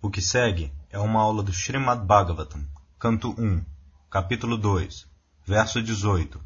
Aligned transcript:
O 0.00 0.08
que 0.08 0.22
segue 0.22 0.72
é 0.90 0.98
uma 1.00 1.20
aula 1.20 1.42
do 1.42 1.52
Srimad 1.52 2.06
Bhagavatam, 2.06 2.64
canto 3.00 3.34
1, 3.36 3.64
capítulo 4.08 4.56
2, 4.56 5.08
verso 5.44 5.82
18, 5.82 6.40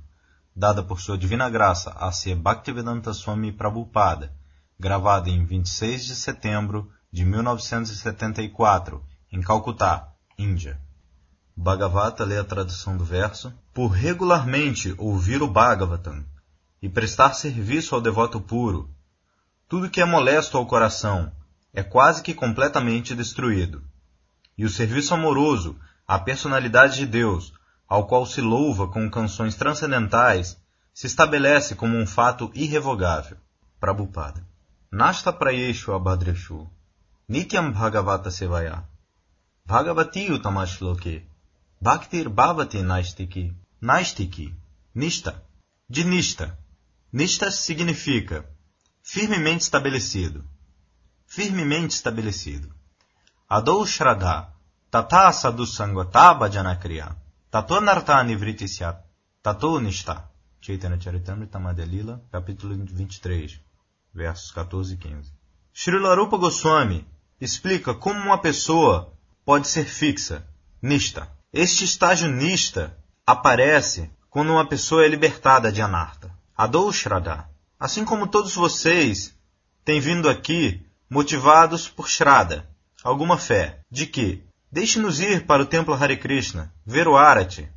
dada 0.57 0.83
por 0.83 0.99
sua 1.03 1.19
divina 1.19 1.51
graça 1.51 1.91
a 1.91 2.11
Sri 2.11 2.35
Bhaktivedanta 2.35 3.13
Swami 3.13 3.53
Prabhupada, 3.53 4.33
gravada 4.81 5.29
em 5.29 5.45
26 5.45 6.07
de 6.07 6.17
setembro 6.17 6.91
de 7.13 7.27
1974, 7.27 9.05
em 9.31 9.43
Calcutá, 9.43 10.09
Índia. 10.39 10.81
Bhagavata 11.55 12.25
lê 12.25 12.39
a 12.39 12.45
tradução 12.45 12.97
do 12.97 13.05
verso. 13.05 13.53
Por 13.75 13.89
regularmente 13.89 14.95
ouvir 14.97 15.43
o 15.43 15.47
Bhagavatam 15.47 16.25
e 16.81 16.89
prestar 16.89 17.35
serviço 17.35 17.95
ao 17.95 18.01
devoto 18.01 18.41
puro, 18.41 18.89
tudo 19.69 19.91
que 19.91 20.01
é 20.01 20.07
molesto 20.07 20.57
ao 20.57 20.65
coração 20.65 21.31
é 21.73 21.83
quase 21.83 22.23
que 22.23 22.35
completamente 22.35 23.15
destruído. 23.15 23.83
E 24.57 24.65
o 24.65 24.71
serviço 24.71 25.15
amoroso 25.15 25.79
à 26.07 26.19
personalidade 26.19 26.97
de 26.97 27.07
Deus, 27.07 27.53
ao 27.89 28.07
qual 28.07 28.27
se 28.27 28.41
louva 28.41 28.89
com 28.89 29.11
canções 29.11 29.55
transcendentais, 29.55 30.59
se 30.93 31.07
estabelece 31.07 31.75
como 31.75 31.97
um 31.97 32.07
fato 32.07 32.51
irrevogável. 32.55 33.39
Prabhupada. 33.81 34.47
Nasta 34.91 35.33
prayeshu 35.33 35.93
abhadreshu. 35.93 36.71
Nityam 37.27 37.73
bhagavata 37.73 38.31
sevaya. 38.31 38.85
Bhagavati 39.65 40.31
utamashloke. 40.31 41.27
Bhaktir 41.81 42.29
bhavati 42.29 42.83
naistiki. 42.83 43.57
Naistiki. 43.81 44.55
Nista. 44.95 45.43
De 45.89 46.05
nista. 46.05 46.59
Nista 47.11 47.51
significa 47.51 48.45
firmemente 49.03 49.65
estabelecido 49.65 50.45
firmemente 51.33 51.95
estabelecido. 51.95 52.69
Adou 53.49 53.87
Shraddha, 53.87 54.53
Tata 54.91 55.33
Sadhu 55.33 55.67
Sangata 55.67 56.35
Bhajanakriya, 56.35 57.17
Tato 57.51 57.81
Nartani 57.81 58.37
Vritisya, 58.37 58.99
Tato 59.43 59.81
Nishta. 59.81 60.29
Chaitanya 60.61 61.01
Charitamrita 61.01 61.59
Madhya 61.59 62.21
capítulo 62.31 62.77
23, 62.77 63.59
versos 64.15 64.53
14 64.53 64.95
e 64.95 64.97
15. 64.99 65.33
Srila 65.73 66.15
Rupa 66.15 66.37
Goswami 66.37 67.05
explica 67.41 67.95
como 67.95 68.21
uma 68.21 68.39
pessoa 68.39 69.13
pode 69.45 69.69
ser 69.69 69.87
fixa, 69.87 70.47
nista. 70.83 71.29
Este 71.51 71.85
estágio 71.85 72.29
nista 72.29 72.97
aparece 73.27 74.11
quando 74.29 74.53
uma 74.53 74.67
pessoa 74.67 75.05
é 75.05 75.09
libertada 75.09 75.73
de 75.73 75.81
anarta. 75.81 76.31
Adou 76.55 76.93
Shraddha. 76.93 77.49
Assim 77.81 78.05
como 78.05 78.29
todos 78.29 78.55
vocês 78.55 79.35
têm 79.85 79.99
vindo 79.99 80.29
aqui 80.29 80.87
motivados 81.13 81.91
por 81.91 82.09
Shraddha, 82.09 82.67
alguma 83.05 83.37
fé, 83.37 83.81
de 83.91 84.07
que 84.07 84.43
deixe-nos 84.71 85.21
ir 85.21 85.45
para 85.45 85.63
o 85.63 85.67
templo 85.67 85.93
Hare 85.93 86.17
Krishna, 86.17 86.73
ver 86.87 87.07
o 87.07 87.19
Arati, 87.19 87.69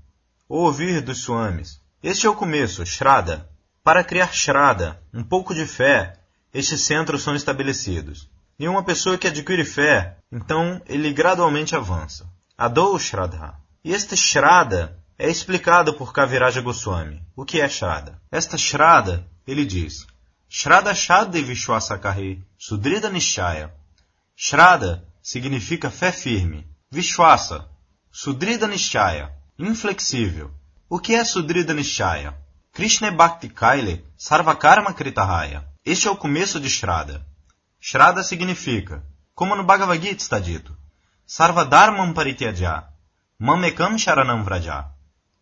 ou 0.48 0.62
ouvir 0.62 1.02
dos 1.02 1.24
Swamis. 1.24 1.82
Este 2.02 2.26
é 2.28 2.30
o 2.30 2.36
começo, 2.36 2.86
Shraddha. 2.86 3.50
Para 3.84 4.06
criar 4.06 4.34
Shraddha, 4.34 5.02
um 5.14 5.22
pouco 5.22 5.54
de 5.54 5.66
fé, 5.66 6.14
estes 6.54 6.84
centros 6.84 7.24
são 7.24 7.36
estabelecidos. 7.36 8.30
E 8.58 8.70
uma 8.70 8.86
pessoa 8.86 9.18
que 9.18 9.28
adquire 9.28 9.66
fé, 9.66 10.16
então 10.32 10.82
ele 10.86 11.12
gradualmente 11.12 11.76
avança. 11.76 12.26
Adou 12.58 12.98
Shraddha. 12.98 13.56
E 13.84 13.92
este 13.92 14.16
Shraddha 14.16 14.98
é 15.20 15.30
explicado 15.30 15.94
por 15.96 16.14
Kaviraja 16.14 16.62
Goswami. 16.62 17.22
O 17.36 17.44
que 17.44 17.60
é 17.60 17.68
Shraddha? 17.68 18.18
Esta 18.32 18.58
Shraddha, 18.58 19.28
ele 19.46 19.66
diz, 19.66 20.08
Shraddha 20.50 20.94
Shadde 20.94 21.44
Vishwasakahe, 21.44 22.42
Sudrida 22.58 23.10
Nishaya. 23.10 23.72
Shraddha 24.38 25.04
significa 25.22 25.90
fé 25.90 26.12
firme. 26.12 26.66
Vishwasa, 26.92 27.68
Sudrida 28.12 28.68
Nishaya, 28.68 29.32
inflexível. 29.58 30.52
O 30.90 31.00
que 31.00 31.16
é 31.16 31.26
Sudrida 31.26 31.74
Nishaya? 31.74 32.36
Krishna 32.72 33.12
Bhakti 33.12 33.50
Kaile 33.50 34.06
Sarvakarma 34.18 34.94
Kritahaya. 34.94 35.66
Este 35.84 36.08
é 36.08 36.12
o 36.12 36.16
começo 36.16 36.60
de 36.60 36.70
Shraddha. 36.70 37.26
Shraddha 37.80 38.24
significa, 38.24 39.04
como 39.34 39.56
no 39.56 39.64
Bhagavad 39.64 40.02
Gita 40.02 40.22
está 40.22 40.40
dito, 40.40 40.76
Sarvadharmam 41.26 42.14
Parityaja, 42.14 42.88
Mamekam 43.40 43.98
Sharanam 43.98 44.44
Vraja. 44.44 44.86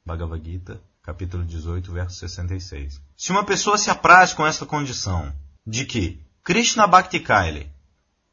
Bhagavad 0.05 0.43
Gita 0.43 0.81
capítulo 1.03 1.43
18, 1.43 1.91
verso 1.91 2.17
66. 2.17 3.01
Se 3.17 3.31
uma 3.33 3.43
pessoa 3.43 3.77
se 3.77 3.89
apraz 3.89 4.31
com 4.31 4.47
essa 4.47 4.65
condição 4.65 5.33
de 5.67 5.83
que 5.83 6.21
Krishna 6.41 6.87
Bhakti 6.87 7.19
Kaile, 7.19 7.69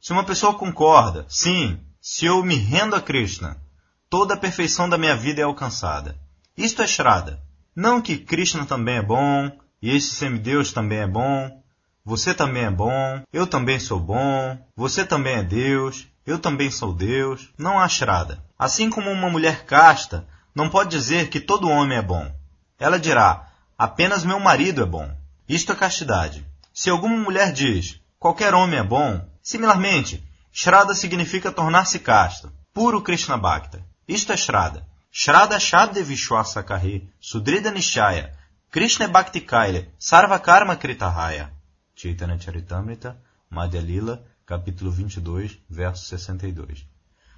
se 0.01 0.13
uma 0.13 0.23
pessoa 0.23 0.55
concorda, 0.55 1.27
sim, 1.29 1.81
se 2.01 2.27
eu 2.27 2.45
me 2.45 2.55
rendo 2.55 2.95
a 2.95 3.01
Krishna, 3.01 3.61
toda 4.09 4.35
a 4.35 4.37
perfeição 4.37 4.89
da 4.89 4.97
minha 4.97 5.17
vida 5.17 5.41
é 5.41 5.45
alcançada. 5.45 6.17
Isto 6.57 6.81
é 6.81 6.87
Shraddha. 6.87 7.43
Não 7.75 8.01
que 8.01 8.17
Krishna 8.17 8.65
também 8.65 8.99
é 8.99 9.03
bom, 9.03 9.51
e 9.83 9.91
esse 9.91 10.11
semideus 10.11 10.73
também 10.73 10.99
é 10.99 11.09
bom, 11.09 11.61
você 12.05 12.33
também 12.33 12.67
é 12.67 12.71
bom, 12.71 13.21
eu 13.33 13.49
também 13.49 13.81
sou 13.81 13.99
bom, 13.99 14.57
você 14.77 15.05
também 15.05 15.39
é 15.39 15.43
Deus, 15.43 16.07
eu 16.25 16.39
também 16.39 16.71
sou 16.71 16.95
Deus. 16.95 17.51
Não 17.59 17.81
há 17.81 17.89
Shraddha. 17.89 18.41
Assim 18.57 18.89
como 18.89 19.11
uma 19.11 19.29
mulher 19.29 19.65
casta 19.65 20.25
não 20.55 20.71
pode 20.71 20.91
dizer 20.91 21.31
que 21.31 21.41
todo 21.41 21.69
homem 21.69 21.99
é 21.99 22.03
bom. 22.03 22.40
Ela 22.81 22.99
dirá: 22.99 23.47
apenas 23.77 24.25
meu 24.25 24.41
marido 24.41 24.83
é 24.83 24.87
bom. 24.87 25.15
Isto 25.47 25.73
é 25.73 25.77
castidade. 25.77 26.47
Se 26.73 26.89
alguma 26.89 27.17
mulher 27.17 27.53
diz: 27.53 28.01
qualquer 28.19 28.55
homem 28.55 28.79
é 28.79 28.83
bom, 28.83 29.29
similarmente, 29.43 30.25
Shraddha 30.51 30.95
significa 30.95 31.53
tornar-se 31.53 31.99
casto, 31.99 32.51
puro 32.73 33.03
Krishna 33.03 33.37
Bhakta. 33.37 33.85
Isto 34.09 34.33
é 34.33 34.37
Shraddha. 34.37 34.87
Shraddha 35.13 35.61
Shadde 35.61 36.03
Vishwasa 36.03 36.63
Kahe, 36.63 37.09
Sudrida 37.21 37.71
Nishaya, 37.71 38.33
Krishna 38.71 39.09
Bhakti 39.09 39.41
Kaila, 39.41 39.87
Sarva 39.99 40.39
Karma 40.39 40.75
Kritahaya. 40.77 41.51
Chaitanya 41.95 42.39
Charitamrita, 42.39 43.17
Madhya 43.51 43.81
Lila, 43.81 44.23
capítulo 44.47 44.91
22, 44.91 45.59
verso 45.69 46.07
62. 46.07 46.87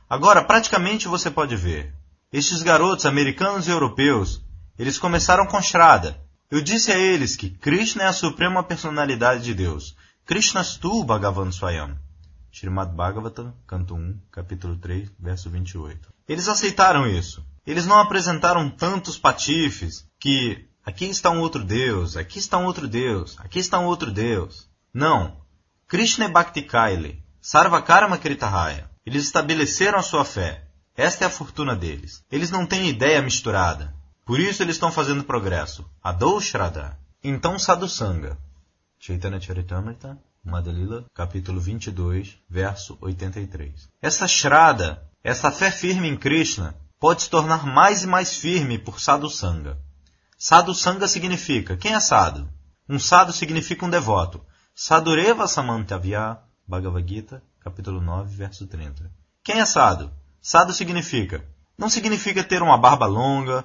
Agora, 0.08 0.44
praticamente 0.44 1.08
você 1.08 1.30
pode 1.30 1.56
ver. 1.56 1.94
Estes 2.30 2.62
garotos 2.62 3.06
americanos 3.06 3.66
e 3.66 3.70
europeus 3.70 4.41
eles 4.78 4.98
começaram 4.98 5.46
com 5.46 5.60
Shraddha. 5.60 6.20
Eu 6.50 6.60
disse 6.60 6.90
a 6.92 6.98
eles 6.98 7.36
que 7.36 7.50
Krishna 7.50 8.04
é 8.04 8.06
a 8.06 8.12
suprema 8.12 8.62
personalidade 8.62 9.44
de 9.44 9.54
Deus. 9.54 9.96
Krishnastu 10.24 11.02
Bhagavan 11.04 11.50
Swayam. 11.50 11.96
Srimad 12.52 12.94
Bhagavatam, 12.94 13.54
canto 13.66 13.94
1, 13.94 14.20
capítulo 14.30 14.76
3, 14.76 15.10
verso 15.18 15.48
28. 15.48 16.12
Eles 16.28 16.48
aceitaram 16.48 17.06
isso. 17.06 17.44
Eles 17.66 17.86
não 17.86 17.98
apresentaram 17.98 18.68
tantos 18.68 19.18
patifes 19.18 20.06
que 20.20 20.68
aqui 20.84 21.06
está 21.06 21.30
um 21.30 21.40
outro 21.40 21.64
Deus, 21.64 22.16
aqui 22.16 22.38
está 22.38 22.58
um 22.58 22.66
outro 22.66 22.86
Deus, 22.86 23.36
aqui 23.38 23.58
está 23.58 23.78
um 23.78 23.86
outro 23.86 24.10
Deus. 24.10 24.68
Não. 24.92 25.40
Krishna 25.88 26.26
é 26.26 26.28
Bhakti 26.28 26.62
Kaile, 26.62 27.22
Sarvakarma 27.40 28.18
Kritahaya. 28.18 28.90
Eles 29.06 29.24
estabeleceram 29.24 29.98
a 29.98 30.02
sua 30.02 30.24
fé. 30.24 30.68
Esta 30.94 31.24
é 31.24 31.26
a 31.26 31.30
fortuna 31.30 31.74
deles. 31.74 32.22
Eles 32.30 32.50
não 32.50 32.66
têm 32.66 32.88
ideia 32.88 33.22
misturada. 33.22 33.94
Por 34.24 34.38
isso 34.38 34.62
eles 34.62 34.76
estão 34.76 34.92
fazendo 34.92 35.24
progresso. 35.24 35.84
Adou 36.02 36.40
Shraddha. 36.40 36.96
Então 37.24 37.58
Sadhusanga. 37.58 38.38
Chaitanya 38.98 39.40
Charitamrita, 39.40 40.16
Madalila, 40.44 41.04
capítulo 41.12 41.60
22, 41.60 42.38
verso 42.48 42.96
83. 43.00 43.88
Essa 44.00 44.28
Shraddha, 44.28 45.02
essa 45.24 45.50
fé 45.50 45.72
firme 45.72 46.08
em 46.08 46.16
Krishna, 46.16 46.76
pode 47.00 47.22
se 47.22 47.30
tornar 47.30 47.66
mais 47.66 48.04
e 48.04 48.06
mais 48.06 48.36
firme 48.36 48.78
por 48.78 49.00
Sadhusanga. 49.00 49.76
Sadhusanga 50.38 51.08
significa, 51.08 51.76
quem 51.76 51.94
é 51.94 52.00
Sadhu? 52.00 52.48
Um 52.88 52.98
Sadhu 53.00 53.32
significa 53.32 53.84
um 53.84 53.90
devoto. 53.90 54.44
Sadureva 54.74 55.48
Samantavya, 55.48 56.38
Bhagavad 56.66 57.08
Gita, 57.08 57.42
capítulo 57.60 58.00
9, 58.00 58.36
verso 58.36 58.66
30. 58.66 59.10
Quem 59.42 59.58
é 59.58 59.66
Sadhu? 59.66 60.12
Sadhu 60.40 60.72
significa, 60.72 61.44
não 61.76 61.88
significa 61.88 62.44
ter 62.44 62.62
uma 62.62 62.78
barba 62.78 63.06
longa, 63.06 63.64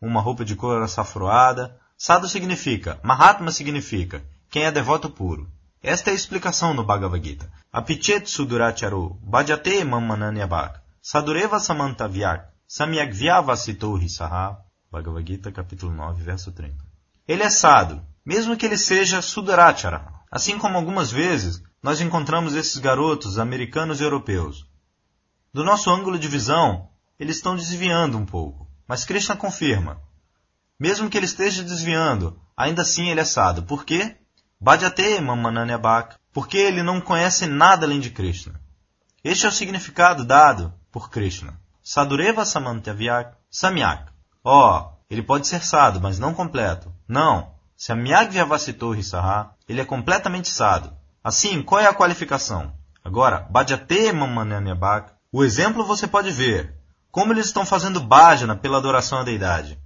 uma 0.00 0.20
roupa 0.20 0.44
de 0.44 0.54
cor 0.54 0.82
açafroada. 0.82 1.76
Sadhu 1.96 2.28
significa, 2.28 3.00
Mahatma 3.02 3.50
significa, 3.50 4.22
quem 4.50 4.64
é 4.64 4.70
devoto 4.70 5.08
puro. 5.08 5.48
Esta 5.82 6.10
é 6.10 6.12
a 6.12 6.16
explicação 6.16 6.74
no 6.74 6.84
Bhagavad 6.84 7.24
Gita. 7.24 7.50
Apichet 7.72 8.28
suduracharu, 8.28 9.18
bhajate 9.22 9.84
mamananyabhak, 9.84 10.80
sadureva 11.00 11.60
samantavyak, 11.60 12.48
samyagvyavasitorhi 12.66 14.08
saha. 14.08 14.58
Bhagavad 14.90 15.26
Gita, 15.26 15.52
capítulo 15.52 15.92
9, 15.92 16.22
verso 16.22 16.52
30. 16.52 16.74
Ele 17.28 17.42
é 17.42 17.50
sado, 17.50 18.02
mesmo 18.24 18.56
que 18.56 18.66
ele 18.66 18.78
seja 18.78 19.22
sudurachara. 19.22 20.06
Assim 20.30 20.58
como 20.58 20.76
algumas 20.76 21.10
vezes 21.10 21.62
nós 21.82 22.00
encontramos 22.00 22.54
esses 22.54 22.78
garotos 22.78 23.38
americanos 23.38 24.00
e 24.00 24.04
europeus. 24.04 24.66
Do 25.52 25.62
nosso 25.62 25.90
ângulo 25.90 26.18
de 26.18 26.28
visão, 26.28 26.88
eles 27.18 27.36
estão 27.36 27.56
desviando 27.56 28.18
um 28.18 28.26
pouco. 28.26 28.66
Mas 28.86 29.04
Krishna 29.04 29.36
confirma. 29.36 30.00
Mesmo 30.78 31.08
que 31.08 31.16
ele 31.16 31.26
esteja 31.26 31.62
desviando, 31.62 32.38
ainda 32.56 32.82
assim 32.82 33.08
ele 33.08 33.20
é 33.20 33.24
sado. 33.24 33.62
Por 33.62 33.84
quê? 33.84 34.16
Bhajate 34.60 35.20
Mamananyabhak. 35.20 36.16
Porque 36.32 36.58
ele 36.58 36.82
não 36.82 37.00
conhece 37.00 37.46
nada 37.46 37.86
além 37.86 37.98
de 37.98 38.10
Krishna. 38.10 38.60
Este 39.24 39.46
é 39.46 39.48
o 39.48 39.52
significado 39.52 40.24
dado 40.24 40.72
por 40.92 41.10
Krishna. 41.10 41.58
Sadureva 41.82 42.44
Samantavyak 42.44 43.34
Samyak. 43.50 44.12
Ó, 44.44 44.78
oh, 44.78 44.96
ele 45.10 45.22
pode 45.22 45.46
ser 45.46 45.64
sado, 45.64 46.00
mas 46.00 46.18
não 46.18 46.34
completo. 46.34 46.92
Não. 47.08 47.54
Se 47.76 47.90
a 47.90 47.96
Myagvyavasitor 47.96 48.94
Risaha, 48.94 49.50
ele 49.68 49.80
é 49.80 49.84
completamente 49.84 50.48
sado. 50.48 50.92
Assim, 51.24 51.62
qual 51.62 51.80
é 51.80 51.86
a 51.86 51.94
qualificação? 51.94 52.72
Agora, 53.04 53.46
Bhajate 53.50 54.12
Mamananyabhak, 54.12 55.12
o 55.32 55.42
exemplo 55.42 55.84
você 55.84 56.06
pode 56.06 56.30
ver. 56.30 56.75
Como 57.16 57.32
eles 57.32 57.46
estão 57.46 57.64
fazendo 57.64 57.98
bhajana 57.98 58.54
pela 58.54 58.76
adoração 58.76 59.18
à 59.18 59.22
deidade. 59.22 59.78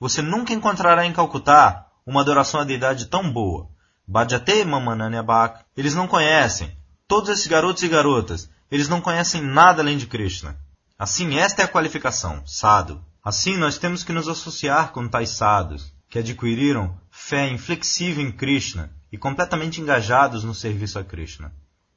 Você 0.00 0.20
nunca 0.20 0.52
encontrará 0.52 1.06
em 1.06 1.12
Calcutá 1.12 1.86
uma 2.04 2.20
adoração 2.20 2.58
à 2.60 2.64
deidade 2.64 3.06
tão 3.06 3.32
boa. 3.32 3.68
Bhajate 4.04 4.64
Mamananyabhak, 4.64 5.64
eles 5.76 5.94
não 5.94 6.08
conhecem. 6.08 6.76
Todos 7.06 7.30
esses 7.30 7.46
garotos 7.46 7.84
e 7.84 7.88
garotas, 7.88 8.50
eles 8.72 8.88
não 8.88 9.00
conhecem 9.00 9.40
nada 9.40 9.82
além 9.82 9.96
de 9.96 10.08
Krishna. 10.08 10.56
Assim, 10.98 11.38
esta 11.38 11.62
é 11.62 11.64
a 11.64 11.68
qualificação, 11.68 12.42
sado. 12.44 13.00
Assim, 13.22 13.56
nós 13.56 13.78
temos 13.78 14.02
que 14.02 14.12
nos 14.12 14.26
associar 14.26 14.90
com 14.90 15.06
tais 15.06 15.30
sadhus, 15.30 15.94
que 16.10 16.18
adquiriram 16.18 16.98
fé 17.08 17.48
inflexível 17.48 18.26
em 18.26 18.32
Krishna 18.32 18.90
e 19.12 19.16
completamente 19.16 19.80
engajados 19.80 20.42
no 20.42 20.52
serviço 20.52 20.98
a 20.98 21.04
Krishna. 21.04 21.54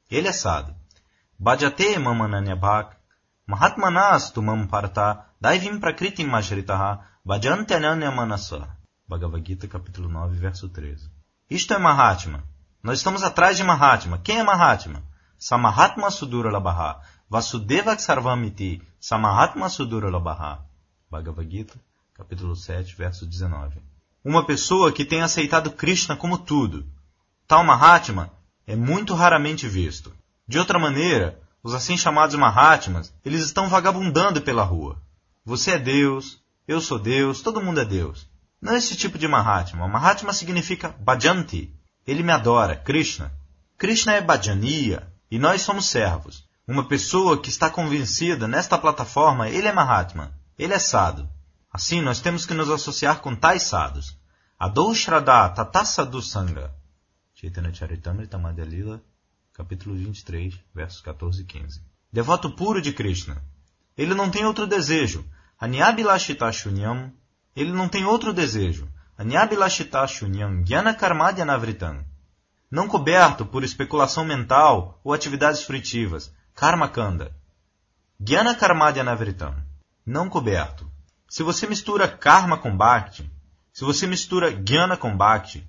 Ele 0.08 0.28
é 0.28 0.32
sado. 0.32 0.72
Bhajate 1.36 1.98
mamananyabhak, 3.48 3.78
mahatmanastu 3.78 4.42
mam 4.42 4.68
parta, 4.68 5.24
daivim 5.40 5.80
prakritim 5.80 6.28
mashritaha, 6.28 7.00
bhajantananya 7.24 8.10
manasa. 8.14 8.68
Bhagavad 9.08 9.42
Gita, 9.46 9.66
capítulo 9.66 10.08
9, 10.08 10.36
verso 10.38 10.68
13. 10.68 11.08
Isto 11.50 11.74
é 11.74 11.78
Mahatma. 11.78 12.44
Nós 12.82 12.98
estamos 12.98 13.22
atrás 13.22 13.56
de 13.56 13.64
Mahatma. 13.64 14.18
Quem 14.18 14.38
é 14.38 14.42
Mahatma? 14.42 15.02
Samahatma 15.38 16.10
Sudura 16.10 16.50
Labaha, 16.50 17.00
Vasudeva 17.30 17.98
Sarvamiti, 17.98 18.82
Samahatma 19.00 19.68
Sudura 19.70 20.10
Labaha. 20.10 20.60
Bhagavad 21.10 21.50
Gita, 21.50 21.74
capítulo 22.14 22.54
7, 22.54 22.94
verso 22.96 23.26
19. 23.26 23.80
Uma 24.22 24.44
pessoa 24.44 24.92
que 24.92 25.06
tem 25.06 25.22
aceitado 25.22 25.70
Krishna 25.70 26.14
como 26.16 26.36
tudo. 26.36 26.84
Tal 27.46 27.64
Mahatma 27.64 28.30
é 28.66 28.76
muito 28.76 29.14
raramente 29.14 29.66
visto. 29.66 30.12
De 30.46 30.58
outra 30.58 30.78
maneira, 30.78 31.40
os 31.68 31.74
assim 31.74 31.98
chamados 31.98 32.34
Mahatmas, 32.34 33.12
eles 33.22 33.44
estão 33.44 33.68
vagabundando 33.68 34.40
pela 34.40 34.62
rua. 34.62 34.96
Você 35.44 35.72
é 35.72 35.78
Deus, 35.78 36.42
eu 36.66 36.80
sou 36.80 36.98
Deus, 36.98 37.42
todo 37.42 37.60
mundo 37.60 37.78
é 37.78 37.84
Deus. 37.84 38.26
Não 38.58 38.74
esse 38.74 38.96
tipo 38.96 39.18
de 39.18 39.28
Mahatma. 39.28 39.86
Mahatma 39.86 40.32
significa 40.32 40.88
Bhajanti. 40.98 41.70
Ele 42.06 42.22
me 42.22 42.32
adora, 42.32 42.74
Krishna. 42.74 43.30
Krishna 43.76 44.14
é 44.14 44.20
Bhajaniya 44.22 45.12
e 45.30 45.38
nós 45.38 45.60
somos 45.60 45.84
servos. 45.84 46.42
Uma 46.66 46.88
pessoa 46.88 47.38
que 47.38 47.50
está 47.50 47.68
convencida 47.68 48.48
nesta 48.48 48.78
plataforma, 48.78 49.50
ele 49.50 49.68
é 49.68 49.72
Mahatma. 49.72 50.32
Ele 50.58 50.72
é 50.72 50.78
sado. 50.78 51.28
Assim, 51.70 52.00
nós 52.00 52.18
temos 52.18 52.46
que 52.46 52.54
nos 52.54 52.70
associar 52.70 53.20
com 53.20 53.36
tais 53.36 53.64
sados. 53.64 54.16
Adou 54.58 54.94
Shraddha 54.94 55.50
Tatasadu 55.50 56.22
Sangha. 56.22 56.70
Chaitanya 57.34 57.74
Charitamrita 57.74 58.38
Madhyalila, 58.38 59.02
capítulo 59.58 59.96
23, 59.96 60.54
versos 60.72 61.00
14 61.00 61.42
e 61.42 61.44
15. 61.44 61.82
Devoto 62.12 62.48
puro 62.54 62.80
de 62.80 62.92
Krishna. 62.92 63.42
Ele 63.96 64.14
não 64.14 64.30
tem 64.30 64.44
outro 64.44 64.68
desejo. 64.68 65.28
Anyabilashita 65.60 66.52
Shunyam. 66.52 67.12
Ele 67.56 67.72
não 67.72 67.88
tem 67.88 68.04
outro 68.04 68.32
desejo. 68.32 68.88
Anyabilashita 69.18 70.06
Shunyam 70.06 70.62
Gyana 70.62 70.94
Karmadyanavritam. 70.94 72.04
Não 72.70 72.86
coberto 72.86 73.44
por 73.44 73.64
especulação 73.64 74.24
mental 74.24 75.00
ou 75.02 75.12
atividades 75.12 75.64
fruitivas. 75.64 76.32
Karma 76.54 76.88
Kanda. 76.88 77.36
Gyana 78.20 78.54
Karmadyanavritam 78.54 79.56
não 80.06 80.30
coberto. 80.30 80.88
Se 81.28 81.42
você 81.42 81.66
mistura 81.66 82.06
karma 82.06 82.56
com 82.56 82.74
bhakti, 82.74 83.28
se 83.72 83.84
você 83.84 84.06
mistura 84.06 84.52
jnana 84.52 84.96
com 84.96 85.16
bhakti, 85.16 85.68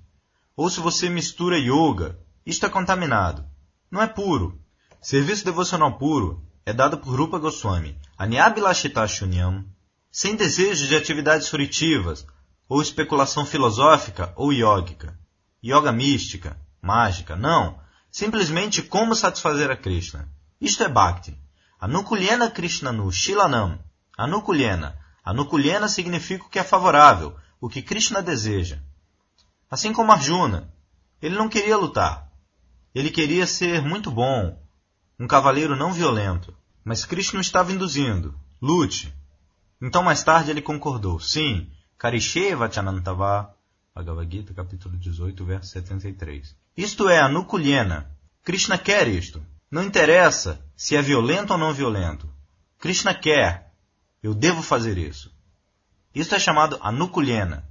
ou 0.56 0.70
se 0.70 0.78
você 0.78 1.10
mistura 1.10 1.58
yoga, 1.58 2.16
isto 2.46 2.64
é 2.64 2.68
contaminado. 2.68 3.49
Não 3.90 4.00
é 4.00 4.06
puro. 4.06 4.60
Serviço 5.02 5.44
devocional 5.44 5.98
puro 5.98 6.44
é 6.64 6.72
dado 6.72 6.98
por 6.98 7.18
Rupa 7.18 7.38
Goswami, 7.38 7.98
Anyabilashita 8.16 9.06
Shunyam, 9.08 9.64
sem 10.12 10.36
desejo 10.36 10.86
de 10.86 10.94
atividades 10.94 11.48
fruitivas, 11.48 12.24
ou 12.68 12.80
especulação 12.80 13.44
filosófica 13.44 14.32
ou 14.36 14.52
yógica, 14.52 15.18
yoga 15.64 15.90
mística, 15.90 16.56
mágica, 16.80 17.34
não. 17.34 17.80
Simplesmente 18.12 18.82
como 18.82 19.14
satisfazer 19.14 19.70
a 19.70 19.76
Krishna. 19.76 20.28
Isto 20.60 20.84
é 20.84 20.88
Bhakti. 20.88 21.36
Anukulyena 21.80 22.50
Krishnanu 22.50 23.10
Shilanam 23.10 23.78
Anukulena. 24.16 24.98
Anukulena 25.24 25.88
significa 25.88 26.44
o 26.44 26.48
que 26.48 26.58
é 26.58 26.64
favorável, 26.64 27.36
o 27.60 27.68
que 27.68 27.82
Krishna 27.82 28.22
deseja. 28.22 28.78
Assim 29.70 29.92
como 29.92 30.12
Arjuna. 30.12 30.72
Ele 31.22 31.36
não 31.36 31.48
queria 31.48 31.76
lutar. 31.76 32.29
Ele 32.94 33.10
queria 33.10 33.46
ser 33.46 33.82
muito 33.82 34.10
bom, 34.10 34.60
um 35.18 35.26
cavaleiro 35.26 35.76
não 35.76 35.92
violento. 35.92 36.54
Mas 36.84 37.04
Krishna 37.04 37.40
estava 37.40 37.72
induzindo. 37.72 38.34
Lute. 38.60 39.14
Então 39.80 40.02
mais 40.02 40.22
tarde 40.22 40.50
ele 40.50 40.62
concordou. 40.62 41.20
Sim, 41.20 41.70
Karishe 41.98 42.54
Vachanantava. 42.54 43.54
Bhagavad 43.94 44.30
Gita, 44.30 44.54
capítulo 44.54 44.96
18, 44.96 45.44
verso 45.44 45.70
73. 45.72 46.56
Isto 46.76 47.08
é 47.08 47.20
Anukulena. 47.20 48.10
Krishna 48.42 48.78
quer 48.78 49.08
isto. 49.08 49.44
Não 49.70 49.82
interessa 49.82 50.60
se 50.74 50.96
é 50.96 51.02
violento 51.02 51.52
ou 51.52 51.58
não 51.58 51.74
violento. 51.74 52.28
Krishna 52.78 53.14
quer. 53.14 53.72
Eu 54.22 54.34
devo 54.34 54.62
fazer 54.62 54.96
isso. 54.96 55.30
Isso 56.14 56.34
é 56.34 56.38
chamado 56.38 56.78
anukulena. 56.82 57.68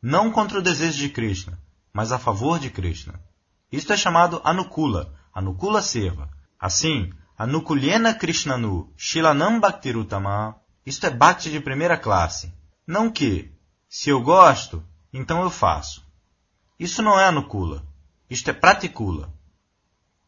Não 0.00 0.30
contra 0.30 0.58
o 0.58 0.62
desejo 0.62 0.98
de 0.98 1.08
Krishna, 1.08 1.58
mas 1.92 2.10
a 2.10 2.18
favor 2.18 2.58
de 2.58 2.70
Krishna. 2.70 3.20
Isto 3.72 3.94
é 3.94 3.96
chamado 3.96 4.40
anukula, 4.44 5.14
anukula 5.32 5.80
seva. 5.80 6.28
Assim, 6.60 7.10
anukulena 7.36 8.12
krishnanu 8.12 8.92
shilanam 8.96 9.58
bhaktirutama. 9.58 10.56
Isto 10.84 11.06
é 11.06 11.10
bhakti 11.10 11.50
de 11.50 11.58
primeira 11.58 11.96
classe. 11.96 12.52
Não 12.86 13.10
que, 13.10 13.50
se 13.88 14.10
eu 14.10 14.20
gosto, 14.20 14.84
então 15.12 15.42
eu 15.42 15.50
faço. 15.50 16.06
Isso 16.78 17.00
não 17.02 17.18
é 17.18 17.24
anukula. 17.24 17.82
Isto 18.28 18.50
é 18.50 18.52
praticula. 18.52 19.32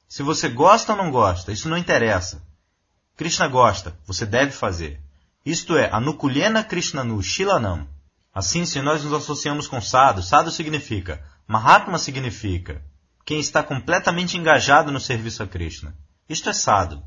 Se 0.08 0.22
você 0.22 0.48
gosta 0.48 0.92
ou 0.92 0.98
não 0.98 1.10
gosta, 1.10 1.52
isso 1.52 1.68
não 1.68 1.76
interessa. 1.76 2.42
Krishna 3.16 3.46
gosta, 3.46 3.98
você 4.06 4.24
deve 4.24 4.52
fazer. 4.52 5.00
Isto 5.44 5.76
é, 5.76 5.90
Anukulena 5.92 6.64
Krishnanu 6.64 7.22
Shilanam. 7.22 7.86
Assim, 8.32 8.64
se 8.64 8.80
nós 8.80 9.04
nos 9.04 9.12
associamos 9.12 9.68
com 9.68 9.80
Sadhu, 9.80 10.22
Sadhu 10.22 10.50
significa, 10.50 11.22
Mahatma 11.46 11.98
significa, 11.98 12.82
quem 13.24 13.40
está 13.40 13.62
completamente 13.62 14.36
engajado 14.36 14.92
no 14.92 15.00
serviço 15.00 15.42
a 15.42 15.46
Krishna. 15.46 15.96
Isto 16.28 16.50
é 16.50 16.52
Sadhu. 16.52 17.02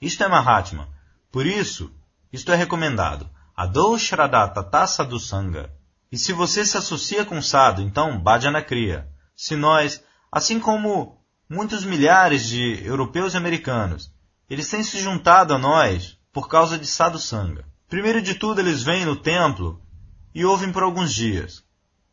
Isto 0.00 0.24
é 0.24 0.28
Mahatma. 0.28 0.88
Por 1.30 1.46
isso, 1.46 1.90
isto 2.32 2.52
é 2.52 2.56
recomendado. 2.56 3.28
Adou 3.56 3.98
Shradata 3.98 4.86
Sadhu 4.86 5.18
Sangha. 5.18 5.70
E 6.10 6.18
se 6.18 6.32
você 6.32 6.64
se 6.66 6.76
associa 6.76 7.24
com 7.24 7.40
Sadhu, 7.40 7.80
então 7.80 8.20
Bhajana 8.20 8.62
Kriya. 8.62 9.08
Se 9.34 9.56
nós, 9.56 10.02
assim 10.30 10.60
como 10.60 11.18
muitos 11.48 11.84
milhares 11.84 12.46
de 12.46 12.84
europeus 12.84 13.34
e 13.34 13.36
americanos, 13.38 14.12
eles 14.48 14.68
têm 14.68 14.82
se 14.82 15.00
juntado 15.00 15.54
a 15.54 15.58
nós 15.58 16.18
por 16.32 16.48
causa 16.48 16.76
de 16.78 16.86
Sadhu 16.86 17.18
Sangha. 17.18 17.64
Primeiro 17.88 18.20
de 18.20 18.34
tudo, 18.34 18.60
eles 18.60 18.82
vêm 18.82 19.04
no 19.04 19.16
templo 19.16 19.80
e 20.34 20.44
ouvem 20.44 20.72
por 20.72 20.82
alguns 20.82 21.14
dias. 21.14 21.62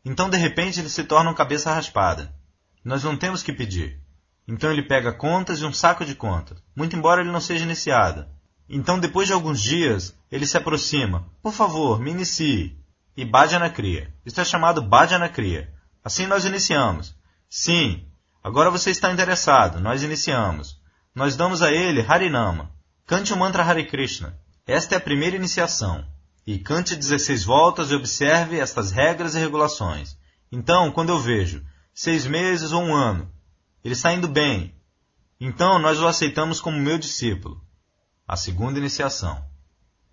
Então, 0.04 0.30
de 0.30 0.36
repente, 0.38 0.80
eles 0.80 0.92
se 0.92 1.04
tornam 1.04 1.34
cabeça 1.34 1.72
raspada. 1.72 2.34
Nós 2.84 3.04
não 3.04 3.16
temos 3.16 3.42
que 3.42 3.52
pedir. 3.52 4.00
Então 4.46 4.70
ele 4.70 4.82
pega 4.82 5.12
contas 5.12 5.60
e 5.60 5.64
um 5.64 5.72
saco 5.72 6.04
de 6.04 6.14
contas, 6.14 6.58
muito 6.74 6.96
embora 6.96 7.20
ele 7.20 7.30
não 7.30 7.40
seja 7.40 7.64
iniciado. 7.64 8.26
Então, 8.68 8.98
depois 8.98 9.26
de 9.26 9.32
alguns 9.32 9.60
dias, 9.60 10.16
ele 10.30 10.46
se 10.46 10.56
aproxima. 10.56 11.26
Por 11.42 11.52
favor, 11.52 12.00
me 12.00 12.12
inicie. 12.12 12.78
E 13.16 13.24
Bhajana 13.24 13.68
Kriya. 13.68 14.12
Isso 14.24 14.40
é 14.40 14.44
chamado 14.44 14.80
Bhajana 14.80 15.28
Kriya. 15.28 15.72
Assim 16.04 16.26
nós 16.26 16.44
iniciamos. 16.44 17.16
Sim, 17.48 18.06
agora 18.42 18.70
você 18.70 18.90
está 18.90 19.12
interessado. 19.12 19.80
Nós 19.80 20.04
iniciamos 20.04 20.80
nós 21.14 21.36
damos 21.36 21.60
a 21.60 21.72
ele 21.72 22.04
Harinama. 22.06 22.70
Cante 23.06 23.32
o 23.32 23.36
mantra 23.36 23.64
Hare 23.64 23.84
Krishna. 23.84 24.38
Esta 24.66 24.94
é 24.94 24.98
a 24.98 25.00
primeira 25.00 25.36
iniciação. 25.36 26.04
E 26.46 26.58
cante 26.58 26.94
16 26.94 27.44
voltas 27.44 27.90
e 27.90 27.94
observe 27.94 28.58
estas 28.58 28.92
regras 28.92 29.34
e 29.34 29.38
regulações. 29.38 30.16
Então, 30.52 30.92
quando 30.92 31.10
eu 31.10 31.18
vejo 31.18 31.64
seis 31.94 32.26
meses 32.26 32.72
ou 32.72 32.82
um 32.82 32.94
ano, 32.94 33.30
ele 33.84 33.94
está 33.94 34.12
indo 34.12 34.28
bem, 34.28 34.74
então 35.40 35.78
nós 35.78 35.98
o 35.98 36.06
aceitamos 36.06 36.60
como 36.60 36.78
meu 36.78 36.98
discípulo. 36.98 37.60
A 38.28 38.36
segunda 38.36 38.78
iniciação. 38.78 39.42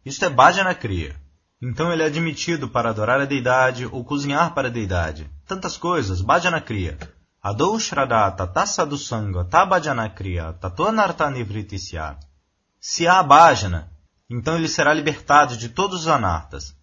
Isto 0.06 0.26
é 0.26 0.30
Bhajana 0.30 0.74
Kriya. 0.74 1.16
Então 1.62 1.92
ele 1.92 2.02
é 2.02 2.06
admitido 2.06 2.70
para 2.70 2.90
adorar 2.90 3.20
a 3.20 3.26
deidade 3.26 3.86
ou 3.86 4.06
cozinhar 4.06 4.54
para 4.54 4.70
a 4.70 4.72
deidade. 4.72 5.30
Tantas 5.46 5.76
coisas, 5.76 6.22
Bhajana 6.22 6.62
Kriya. 6.62 6.98
Adou 7.44 7.80
Shraddha 7.80 8.32
Tata 8.32 8.66
Sadhusanga 8.66 9.46
Tabhajana 9.46 10.10
Kriya 10.10 10.54
Tatonarta 10.54 11.30
Nivritisya. 11.30 12.18
Se 12.80 13.08
há 13.08 13.22
bhajana, 13.22 13.92
então 14.30 14.56
ele 14.56 14.68
será 14.68 14.94
libertado 14.94 15.56
de 15.58 15.70
todos 15.70 16.02
os 16.02 16.08
anartas. 16.08 16.76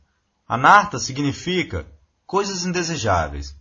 Anarta 0.47 0.99
significa 0.99 1.87
coisas 2.27 2.65
indesejáveis. 2.65 3.55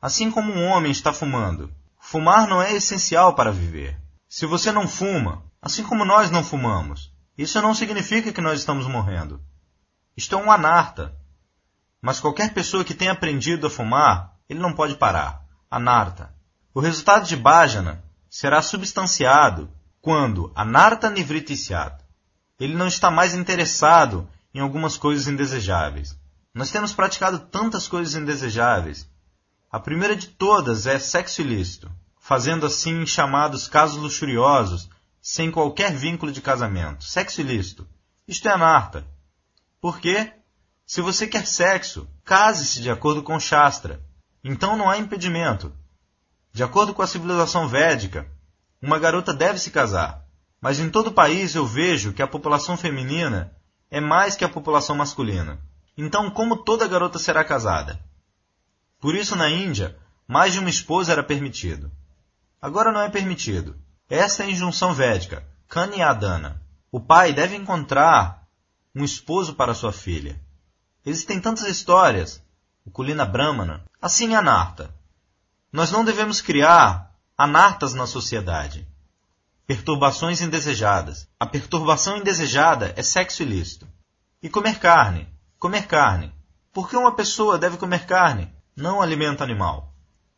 Assim 0.00 0.30
como 0.30 0.52
um 0.52 0.64
homem 0.64 0.90
está 0.90 1.12
fumando, 1.12 1.70
fumar 1.98 2.48
não 2.48 2.62
é 2.62 2.72
essencial 2.72 3.34
para 3.34 3.52
viver. 3.52 4.00
Se 4.28 4.46
você 4.46 4.72
não 4.72 4.88
fuma, 4.88 5.44
assim 5.60 5.82
como 5.82 6.04
nós 6.04 6.30
não 6.30 6.42
fumamos, 6.42 7.12
isso 7.36 7.60
não 7.60 7.74
significa 7.74 8.32
que 8.32 8.40
nós 8.40 8.60
estamos 8.60 8.86
morrendo. 8.86 9.40
Isto 10.16 10.36
é 10.36 10.38
um 10.38 10.50
anarta. 10.50 11.14
Mas 12.00 12.20
qualquer 12.20 12.54
pessoa 12.54 12.84
que 12.84 12.94
tenha 12.94 13.12
aprendido 13.12 13.66
a 13.66 13.70
fumar, 13.70 14.36
ele 14.48 14.60
não 14.60 14.72
pode 14.72 14.94
parar. 14.94 15.44
Anarta. 15.70 16.34
O 16.72 16.80
resultado 16.80 17.26
de 17.26 17.36
bhajana 17.36 18.02
será 18.28 18.62
substanciado 18.62 19.70
quando 20.00 20.52
anarta 20.54 21.10
nivrittisyat. 21.10 22.04
Ele 22.58 22.74
não 22.74 22.86
está 22.86 23.10
mais 23.10 23.34
interessado 23.34 24.28
em 24.54 24.60
algumas 24.60 24.96
coisas 24.96 25.26
indesejáveis. 25.26 26.16
Nós 26.54 26.70
temos 26.70 26.92
praticado 26.92 27.38
tantas 27.38 27.88
coisas 27.88 28.14
indesejáveis. 28.14 29.09
A 29.72 29.78
primeira 29.78 30.16
de 30.16 30.26
todas 30.26 30.88
é 30.88 30.98
sexo 30.98 31.42
ilícito, 31.42 31.88
fazendo 32.18 32.66
assim 32.66 33.06
chamados 33.06 33.68
casos 33.68 34.02
luxuriosos 34.02 34.90
sem 35.22 35.48
qualquer 35.48 35.92
vínculo 35.92 36.32
de 36.32 36.40
casamento. 36.40 37.04
Sexo 37.04 37.40
ilícito. 37.40 37.86
Isto 38.26 38.48
é 38.48 38.50
anarta. 38.50 39.06
Por 39.80 40.00
quê? 40.00 40.32
Se 40.84 41.00
você 41.00 41.24
quer 41.24 41.46
sexo, 41.46 42.08
case-se 42.24 42.82
de 42.82 42.90
acordo 42.90 43.22
com 43.22 43.38
Shastra. 43.38 44.02
Então 44.42 44.76
não 44.76 44.90
há 44.90 44.98
impedimento. 44.98 45.72
De 46.52 46.64
acordo 46.64 46.92
com 46.92 47.02
a 47.02 47.06
civilização 47.06 47.68
védica, 47.68 48.28
uma 48.82 48.98
garota 48.98 49.32
deve 49.32 49.60
se 49.60 49.70
casar. 49.70 50.24
Mas 50.60 50.80
em 50.80 50.90
todo 50.90 51.08
o 51.08 51.14
país 51.14 51.54
eu 51.54 51.64
vejo 51.64 52.12
que 52.12 52.22
a 52.22 52.26
população 52.26 52.76
feminina 52.76 53.56
é 53.88 54.00
mais 54.00 54.34
que 54.34 54.44
a 54.44 54.48
população 54.48 54.96
masculina. 54.96 55.60
Então, 55.96 56.28
como 56.28 56.64
toda 56.64 56.88
garota 56.88 57.20
será 57.20 57.44
casada? 57.44 58.00
Por 59.00 59.14
isso, 59.14 59.34
na 59.34 59.48
Índia, 59.48 59.96
mais 60.28 60.52
de 60.52 60.58
uma 60.58 60.68
esposa 60.70 61.12
era 61.12 61.22
permitido. 61.22 61.90
Agora 62.60 62.92
não 62.92 63.00
é 63.00 63.08
permitido. 63.08 63.76
Esta 64.08 64.42
é 64.42 64.46
a 64.46 64.50
injunção 64.50 64.92
védica, 64.92 65.46
Kanyadana. 65.68 66.60
O 66.92 67.00
pai 67.00 67.32
deve 67.32 67.56
encontrar 67.56 68.46
um 68.94 69.04
esposo 69.04 69.54
para 69.54 69.74
sua 69.74 69.92
filha. 69.92 70.38
Existem 71.06 71.40
tantas 71.40 71.66
histórias, 71.66 72.42
o 72.84 72.90
Kulina 72.90 73.24
Brahmana, 73.24 73.84
assim 74.02 74.34
Anarta. 74.34 74.94
Nós 75.72 75.90
não 75.90 76.04
devemos 76.04 76.40
criar 76.40 77.14
anartas 77.38 77.94
na 77.94 78.06
sociedade. 78.06 78.86
Perturbações 79.66 80.40
indesejadas. 80.40 81.28
A 81.38 81.46
perturbação 81.46 82.16
indesejada 82.18 82.92
é 82.96 83.02
sexo 83.02 83.42
ilícito. 83.42 83.88
E 84.42 84.50
comer 84.50 84.78
carne. 84.78 85.28
Comer 85.58 85.86
carne. 85.86 86.34
Por 86.72 86.90
que 86.90 86.96
uma 86.96 87.14
pessoa 87.14 87.56
deve 87.56 87.76
comer 87.76 88.04
carne? 88.04 88.52
Não 88.80 89.02
alimento 89.02 89.44
animal. 89.44 89.92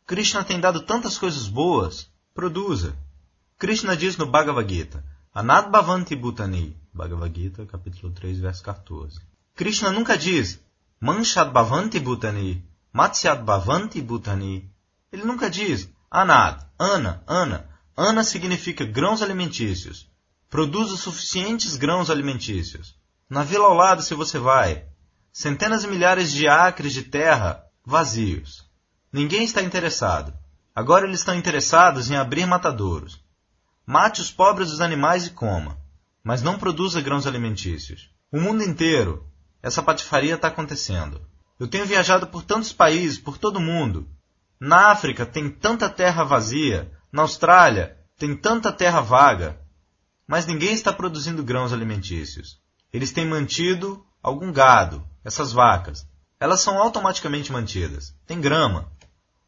Krishna 0.05 0.43
tem 0.43 0.59
dado 0.59 0.81
tantas 0.81 1.17
coisas 1.17 1.47
boas. 1.47 2.11
Produza. 2.35 2.93
Krishna 3.57 3.95
diz 3.95 4.17
no 4.17 4.25
Bhagavad 4.25 4.67
Gita, 4.67 5.01
Anad 5.33 5.69
Bhavanti 5.69 6.13
Bhutani, 6.13 6.75
Bhagavad 6.93 7.33
Gita, 7.33 7.65
capítulo 7.65 8.11
3, 8.11 8.39
verso 8.39 8.61
14. 8.61 9.17
Krishna 9.55 9.91
nunca 9.91 10.17
diz, 10.17 10.59
Manshad 10.99 11.53
Bhavanti 11.53 12.01
Bhutani, 12.01 12.61
Matsyad 12.91 13.45
Bhavanti 13.45 14.01
Bhutani. 14.01 14.69
Ele 15.09 15.23
nunca 15.23 15.49
diz, 15.49 15.87
Anad, 16.11 16.65
Ana, 16.77 17.23
Ana. 17.25 17.69
Ana 17.95 18.25
significa 18.25 18.83
grãos 18.83 19.21
alimentícios. 19.21 20.05
Produza 20.49 20.97
suficientes 20.97 21.77
grãos 21.77 22.09
alimentícios. 22.09 22.93
Na 23.29 23.41
vila 23.43 23.67
ao 23.67 23.73
lado, 23.73 24.03
se 24.03 24.13
você 24.13 24.37
vai, 24.37 24.85
centenas 25.31 25.85
e 25.85 25.87
milhares 25.87 26.29
de 26.29 26.49
acres 26.49 26.91
de 26.91 27.03
terra 27.03 27.62
vazios. 27.85 28.63
Ninguém 29.11 29.43
está 29.43 29.61
interessado. 29.61 30.33
Agora 30.73 31.05
eles 31.05 31.19
estão 31.19 31.35
interessados 31.35 32.09
em 32.09 32.15
abrir 32.15 32.45
matadouros. 32.45 33.21
Mate 33.85 34.21
os 34.21 34.31
pobres 34.31 34.69
dos 34.69 34.79
animais 34.79 35.27
e 35.27 35.31
coma, 35.31 35.77
mas 36.23 36.41
não 36.41 36.57
produza 36.57 37.01
grãos 37.01 37.27
alimentícios. 37.27 38.09
O 38.31 38.39
mundo 38.39 38.63
inteiro, 38.63 39.27
essa 39.61 39.83
patifaria 39.83 40.35
está 40.35 40.47
acontecendo. 40.47 41.21
Eu 41.59 41.67
tenho 41.67 41.85
viajado 41.85 42.25
por 42.27 42.43
tantos 42.43 42.71
países, 42.71 43.19
por 43.19 43.37
todo 43.37 43.57
o 43.57 43.61
mundo. 43.61 44.07
Na 44.59 44.91
África 44.91 45.25
tem 45.25 45.49
tanta 45.49 45.89
terra 45.89 46.23
vazia, 46.23 46.91
na 47.11 47.21
Austrália 47.21 47.97
tem 48.17 48.35
tanta 48.35 48.71
terra 48.71 49.01
vaga, 49.01 49.59
mas 50.25 50.45
ninguém 50.45 50.73
está 50.73 50.93
produzindo 50.93 51.43
grãos 51.43 51.73
alimentícios. 51.73 52.57
Eles 52.91 53.11
têm 53.11 53.27
mantido 53.27 54.05
algum 54.21 54.51
gado, 54.51 55.05
essas 55.23 55.51
vacas. 55.51 56.07
Elas 56.43 56.61
são 56.61 56.77
automaticamente 56.77 57.51
mantidas. 57.51 58.13
Tem 58.27 58.41
grama. 58.41 58.91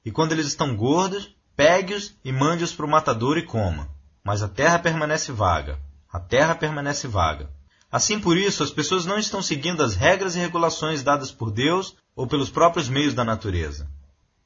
E 0.06 0.12
quando 0.12 0.32
eles 0.32 0.48
estão 0.48 0.76
gordos, 0.76 1.36
pegue-os 1.56 2.16
e 2.24 2.32
mande-os 2.32 2.74
para 2.74 2.86
o 2.86 2.90
matador 2.90 3.38
e 3.38 3.46
coma 3.46 3.94
mas 4.26 4.42
a 4.42 4.48
terra 4.48 4.80
permanece 4.80 5.32
vaga. 5.32 5.80
A 6.12 6.20
terra 6.20 6.56
permanece 6.56 7.08
vaga. 7.08 7.48
Assim 7.92 8.20
por 8.20 8.36
isso, 8.36 8.64
as 8.64 8.72
pessoas 8.72 9.06
não 9.06 9.20
estão 9.20 9.40
seguindo 9.40 9.84
as 9.84 9.94
regras 9.94 10.36
e 10.36 10.40
regulações 10.40 11.04
dadas 11.04 11.32
por 11.32 11.52
Deus 11.52 11.96
ou 12.16 12.26
pelos 12.26 12.50
próprios 12.50 12.90
meios 12.90 13.14
da 13.14 13.24
natureza. 13.24 13.88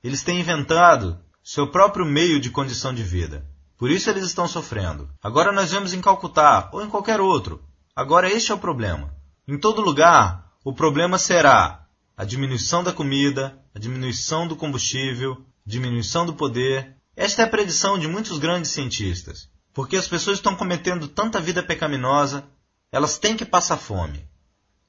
Eles 0.03 0.21
têm 0.21 0.41
inventado 0.41 1.17
seu 1.41 1.71
próprio 1.71 2.05
meio 2.05 2.41
de 2.41 2.49
condição 2.49 2.93
de 2.93 3.01
vida. 3.01 3.45
Por 3.77 3.89
isso 3.89 4.09
eles 4.09 4.25
estão 4.25 4.49
sofrendo. 4.49 5.09
Agora 5.23 5.53
nós 5.53 5.71
vemos 5.71 5.93
em 5.93 6.01
Calcutá 6.01 6.69
ou 6.73 6.83
em 6.83 6.89
qualquer 6.89 7.21
outro. 7.21 7.63
Agora 7.95 8.29
este 8.29 8.51
é 8.51 8.55
o 8.55 8.59
problema. 8.59 9.13
Em 9.47 9.57
todo 9.57 9.81
lugar, 9.81 10.51
o 10.65 10.73
problema 10.73 11.17
será 11.17 11.85
a 12.19 12.25
diminuição 12.25 12.83
da 12.83 12.91
comida, 12.91 13.57
a 13.73 13.79
diminuição 13.79 14.45
do 14.45 14.53
combustível, 14.53 15.41
diminuição 15.65 16.25
do 16.25 16.33
poder. 16.33 16.97
Esta 17.15 17.43
é 17.43 17.45
a 17.45 17.49
predição 17.49 17.97
de 17.97 18.09
muitos 18.09 18.37
grandes 18.37 18.71
cientistas. 18.71 19.47
Porque 19.73 19.95
as 19.95 20.05
pessoas 20.05 20.37
estão 20.37 20.53
cometendo 20.53 21.07
tanta 21.07 21.39
vida 21.39 21.63
pecaminosa, 21.63 22.43
elas 22.91 23.17
têm 23.17 23.37
que 23.37 23.45
passar 23.45 23.77
fome. 23.77 24.27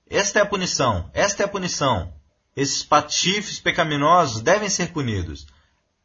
Esta 0.08 0.40
é 0.40 0.42
a 0.42 0.46
punição, 0.46 1.08
esta 1.14 1.44
é 1.44 1.46
a 1.46 1.48
punição. 1.48 2.12
Esses 2.56 2.82
patifes 2.82 3.60
pecaminosos 3.60 4.42
devem 4.42 4.68
ser 4.68 4.90
punidos. 4.90 5.46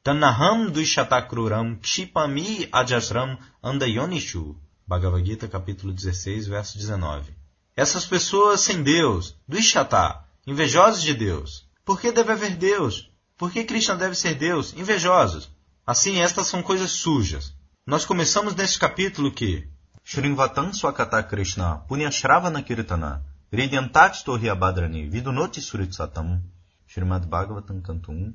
Tanaham 0.03 0.70
duishatakruram 0.70 1.75
kshipami 1.77 2.70
ajasram 2.72 3.36
andayonishu. 3.63 4.55
Bhagavad 4.86 5.25
Gita, 5.25 5.48
capítulo 5.48 5.91
16, 5.91 6.46
verso 6.46 6.77
19. 6.77 7.34
Essas 7.75 8.05
pessoas 8.05 8.62
sem 8.62 8.84
Deus, 8.84 9.36
duishata, 9.48 10.25
invejosos 10.45 11.01
de 11.01 11.13
Deus. 11.13 11.67
Por 11.83 11.99
que 11.99 12.11
deve 12.11 12.31
haver 12.31 12.55
Deus? 12.55 13.11
Por 13.37 13.51
que 13.51 13.63
Krishna 13.63 13.95
deve 13.95 14.15
ser 14.15 14.35
Deus? 14.35 14.73
Invejosos. 14.73 15.49
Assim, 15.85 16.19
estas 16.19 16.47
são 16.47 16.63
coisas 16.63 16.91
sujas. 16.91 17.53
Nós 17.85 18.05
começamos 18.05 18.55
neste 18.55 18.79
capítulo 18.79 19.31
que 19.31 19.67
Shrinvatam 20.03 20.73
Swakata 20.73 21.21
Krishna 21.23 21.77
Punyashravana 21.87 22.61
Kirtana 22.63 23.23
Ridentat 23.51 24.23
Torriabadrani 24.23 25.09
Vidunoti 25.09 25.61
Suritsatam 25.61 26.41
Srimad 26.87 27.25
Bhagavatam, 27.25 27.81
canto 27.81 28.11
1, 28.11 28.33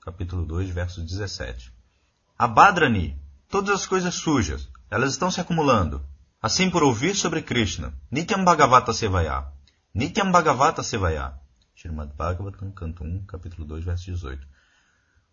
capítulo 0.00 0.46
2, 0.46 0.70
verso 0.70 1.02
17. 1.02 1.72
Abadrani, 2.38 3.20
todas 3.48 3.80
as 3.80 3.86
coisas 3.86 4.14
sujas, 4.14 4.68
elas 4.90 5.12
estão 5.12 5.30
se 5.30 5.40
acumulando. 5.40 6.02
Assim 6.40 6.70
por 6.70 6.82
ouvir 6.82 7.14
sobre 7.14 7.42
Krishna, 7.42 7.92
Nityam 8.10 8.44
Bhagavata 8.44 8.92
Sevaya, 8.92 9.51
Nityam 9.94 10.32
Bhagavata 10.32 10.82
Sevaya, 10.82 11.34
Srimad 11.76 12.14
Bhagavatam, 12.16 12.70
canto 12.70 13.04
1, 13.04 13.26
capítulo 13.26 13.66
2, 13.66 13.84
verso 13.84 14.06
18. 14.06 14.40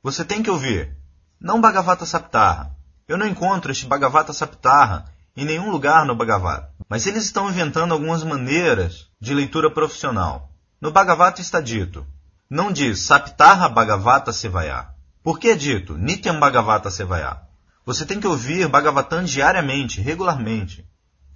Você 0.03 0.25
tem 0.25 0.43
que 0.43 0.49
ouvir, 0.49 0.97
não 1.39 1.61
Bhagavata 1.61 2.05
Saptaha, 2.05 2.75
eu 3.07 3.17
não 3.17 3.25
encontro 3.25 3.71
este 3.71 3.85
Bhagavata 3.85 4.33
Saptaha 4.33 5.05
em 5.33 5.45
nenhum 5.45 5.71
lugar 5.71 6.05
no 6.05 6.13
Bhagavata, 6.13 6.73
mas 6.89 7.07
eles 7.07 7.23
estão 7.23 7.49
inventando 7.49 7.93
algumas 7.93 8.21
maneiras 8.21 9.09
de 9.17 9.33
leitura 9.33 9.71
profissional. 9.71 10.51
No 10.81 10.91
Bhagavata 10.91 11.39
está 11.39 11.61
dito, 11.61 12.05
não 12.49 12.69
diz 12.69 12.99
Saptaha 12.99 13.69
Bhagavata 13.69 14.33
Sevaya. 14.33 14.89
Por 15.23 15.39
que 15.39 15.51
é 15.51 15.55
dito 15.55 15.97
Nityam 15.97 16.37
Bhagavata 16.37 16.91
Sevaya? 16.91 17.43
Você 17.85 18.05
tem 18.05 18.19
que 18.19 18.27
ouvir 18.27 18.67
Bhagavatam 18.67 19.23
diariamente, 19.23 20.01
regularmente. 20.01 20.85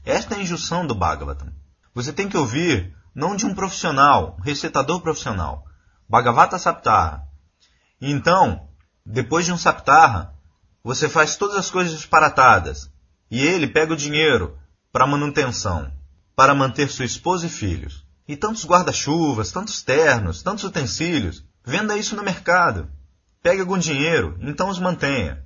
Esta 0.03 0.35
é 0.35 0.39
a 0.39 0.41
injunção 0.41 0.85
do 0.85 0.93
Bhagavatam. 0.93 1.53
Você 1.95 2.11
tem 2.11 2.27
que 2.27 2.35
ouvir 2.35 2.93
não 3.13 3.35
de 3.35 3.45
um 3.45 3.53
profissional, 3.53 4.37
um 4.39 4.43
recitador 4.43 5.01
profissional. 5.01 5.65
Bhagavata 6.09 6.57
Saptaha. 6.57 7.23
E 7.99 8.11
então, 8.11 8.67
depois 9.05 9.45
de 9.45 9.51
um 9.51 9.57
Saptaha, 9.57 10.33
você 10.83 11.07
faz 11.07 11.35
todas 11.35 11.55
as 11.57 11.71
coisas 11.71 11.93
disparatadas, 11.95 12.91
e 13.31 13.41
ele 13.41 13.67
pega 13.67 13.93
o 13.93 13.97
dinheiro 13.97 14.57
para 14.91 15.07
manutenção, 15.07 15.91
para 16.35 16.53
manter 16.53 16.89
sua 16.89 17.05
esposa 17.05 17.45
e 17.45 17.49
filhos. 17.49 18.05
E 18.27 18.35
tantos 18.35 18.65
guarda-chuvas, 18.65 19.51
tantos 19.51 19.81
ternos, 19.81 20.41
tantos 20.41 20.63
utensílios, 20.63 21.43
venda 21.65 21.97
isso 21.97 22.15
no 22.15 22.23
mercado. 22.23 22.89
pegue 23.41 23.61
algum 23.61 23.77
dinheiro, 23.77 24.37
então 24.41 24.69
os 24.69 24.79
mantenha. 24.79 25.43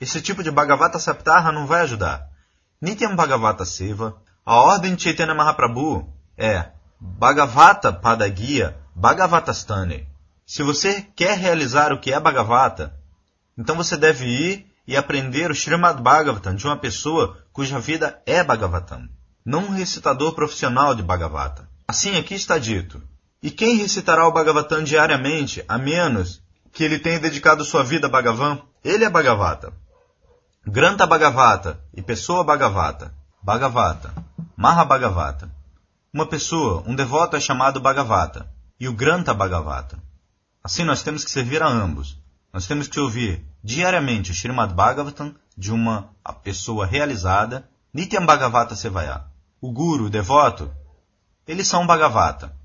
Esse 0.00 0.20
tipo 0.20 0.42
de 0.42 0.50
Bhagavata 0.50 0.98
Saptaha 0.98 1.52
não 1.52 1.66
vai 1.66 1.82
ajudar. 1.82 2.28
Nityam 2.80 3.14
Bhagavata 3.14 3.64
Seva, 3.64 4.16
a 4.44 4.56
ordem 4.56 4.94
de 4.94 5.04
Chaitanya 5.04 5.34
Mahaprabhu 5.34 6.12
é 6.36 6.70
Bhagavata 7.00 7.92
Padagia 7.92 8.76
Bhagavatastane. 8.94 10.08
Se 10.46 10.62
você 10.62 11.02
quer 11.14 11.36
realizar 11.36 11.92
o 11.92 12.00
que 12.00 12.10
é 12.10 12.18
Bhagavata, 12.18 12.94
então 13.58 13.76
você 13.76 13.96
deve 13.96 14.24
ir 14.24 14.66
e 14.86 14.96
aprender 14.96 15.50
o 15.50 15.54
Srimad 15.54 16.00
Bhagavatam 16.00 16.54
de 16.54 16.64
uma 16.66 16.78
pessoa 16.78 17.36
cuja 17.52 17.78
vida 17.78 18.22
é 18.24 18.42
Bhagavatam, 18.42 19.08
não 19.44 19.64
um 19.64 19.70
recitador 19.70 20.34
profissional 20.34 20.94
de 20.94 21.02
Bhagavata. 21.02 21.68
Assim 21.88 22.16
aqui 22.16 22.34
está 22.34 22.56
dito: 22.56 23.02
E 23.42 23.50
quem 23.50 23.76
recitará 23.76 24.26
o 24.26 24.32
Bhagavatam 24.32 24.82
diariamente, 24.82 25.62
a 25.68 25.76
menos 25.76 26.42
que 26.72 26.82
ele 26.82 26.98
tenha 26.98 27.20
dedicado 27.20 27.64
sua 27.64 27.82
vida 27.82 28.06
a 28.06 28.10
Bhagavan? 28.10 28.60
Ele 28.82 29.04
é 29.04 29.10
Bhagavata. 29.10 29.72
Granta 30.66 31.06
Bhagavata 31.06 31.78
e 31.94 32.00
Pessoa 32.00 32.42
Bhagavata. 32.42 33.12
Bhagavata. 33.42 34.14
Mahabhagavata. 34.56 35.55
Uma 36.16 36.24
pessoa, 36.24 36.82
um 36.86 36.94
devoto 36.94 37.36
é 37.36 37.40
chamado 37.40 37.78
Bhagavata 37.78 38.50
e 38.80 38.88
o 38.88 38.94
Granta 38.94 39.34
Bhagavata. 39.34 40.02
Assim 40.64 40.82
nós 40.82 41.02
temos 41.02 41.22
que 41.22 41.30
servir 41.30 41.62
a 41.62 41.68
ambos. 41.68 42.18
Nós 42.50 42.66
temos 42.66 42.88
que 42.88 42.98
ouvir 42.98 43.44
diariamente 43.62 44.30
o 44.30 44.34
Srimad 44.34 44.72
Bhagavatam 44.72 45.34
de 45.54 45.70
uma 45.70 46.08
pessoa 46.42 46.86
realizada, 46.86 47.68
Nityam 47.92 48.24
Bhagavata 48.24 48.74
Sevaya. 48.74 49.24
O 49.60 49.70
guru, 49.70 50.06
o 50.06 50.08
devoto, 50.08 50.74
eles 51.46 51.68
são 51.68 51.86
Bhagavata. 51.86 52.56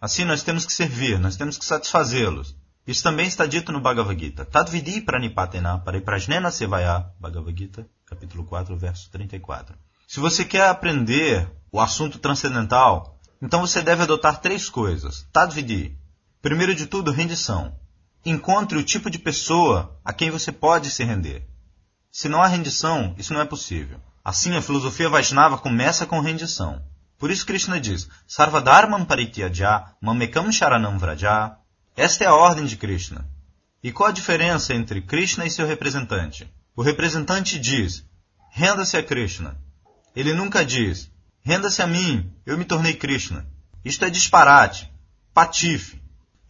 Assim 0.00 0.24
nós 0.24 0.44
temos 0.44 0.64
que 0.64 0.72
servir, 0.72 1.18
nós 1.18 1.34
temos 1.34 1.58
que 1.58 1.64
satisfazê-los. 1.64 2.54
Isso 2.86 3.02
também 3.02 3.26
está 3.26 3.46
dito 3.46 3.72
no 3.72 3.80
Bhagavad 3.80 4.16
Gita. 4.16 4.44
Tadvidi 4.44 5.00
pranipatena 5.00 5.76
pariprajnena 5.80 6.52
sevaya. 6.52 7.04
Bhagavad 7.18 7.58
Gita, 7.58 7.84
capítulo 8.06 8.44
4, 8.44 8.76
verso 8.76 9.10
34. 9.10 9.74
Se 10.06 10.20
você 10.20 10.44
quer 10.44 10.68
aprender 10.68 11.50
o 11.72 11.80
assunto 11.80 12.18
transcendental, 12.18 13.18
então 13.42 13.60
você 13.60 13.82
deve 13.82 14.02
adotar 14.02 14.40
três 14.40 14.68
coisas. 14.68 15.26
Tadvidi. 15.32 15.98
Primeiro 16.40 16.74
de 16.74 16.86
tudo, 16.86 17.10
rendição. 17.10 17.76
Encontre 18.24 18.78
o 18.78 18.84
tipo 18.84 19.10
de 19.10 19.18
pessoa 19.18 19.98
a 20.04 20.12
quem 20.12 20.30
você 20.30 20.52
pode 20.52 20.90
se 20.90 21.02
render. 21.02 21.46
Se 22.10 22.28
não 22.28 22.40
há 22.40 22.46
rendição, 22.46 23.14
isso 23.18 23.34
não 23.34 23.40
é 23.40 23.44
possível. 23.44 24.00
Assim, 24.24 24.56
a 24.56 24.62
filosofia 24.62 25.08
Vaishnava 25.08 25.58
começa 25.58 26.06
com 26.06 26.20
rendição. 26.20 26.82
Por 27.18 27.30
isso 27.30 27.46
Krishna 27.46 27.80
diz, 27.80 28.08
Sarvadharman 28.26 29.04
parityaja, 29.04 29.84
mamekam 30.00 30.52
sharanam 30.52 30.98
vraja, 30.98 31.56
esta 31.96 32.24
é 32.24 32.26
a 32.26 32.34
ordem 32.34 32.64
de 32.64 32.76
Krishna. 32.76 33.26
E 33.82 33.90
qual 33.90 34.10
a 34.10 34.12
diferença 34.12 34.74
entre 34.74 35.00
Krishna 35.00 35.46
e 35.46 35.50
seu 35.50 35.66
representante? 35.66 36.46
O 36.76 36.82
representante 36.82 37.58
diz: 37.58 38.04
renda-se 38.50 38.96
a 38.96 39.02
Krishna. 39.02 39.56
Ele 40.16 40.32
nunca 40.32 40.64
diz: 40.64 41.10
renda-se 41.42 41.82
a 41.82 41.86
mim, 41.86 42.32
eu 42.46 42.56
me 42.56 42.64
tornei 42.64 42.94
Krishna. 42.94 43.46
Isto 43.84 44.06
é 44.06 44.10
disparate, 44.10 44.90
patife. 45.34 46.00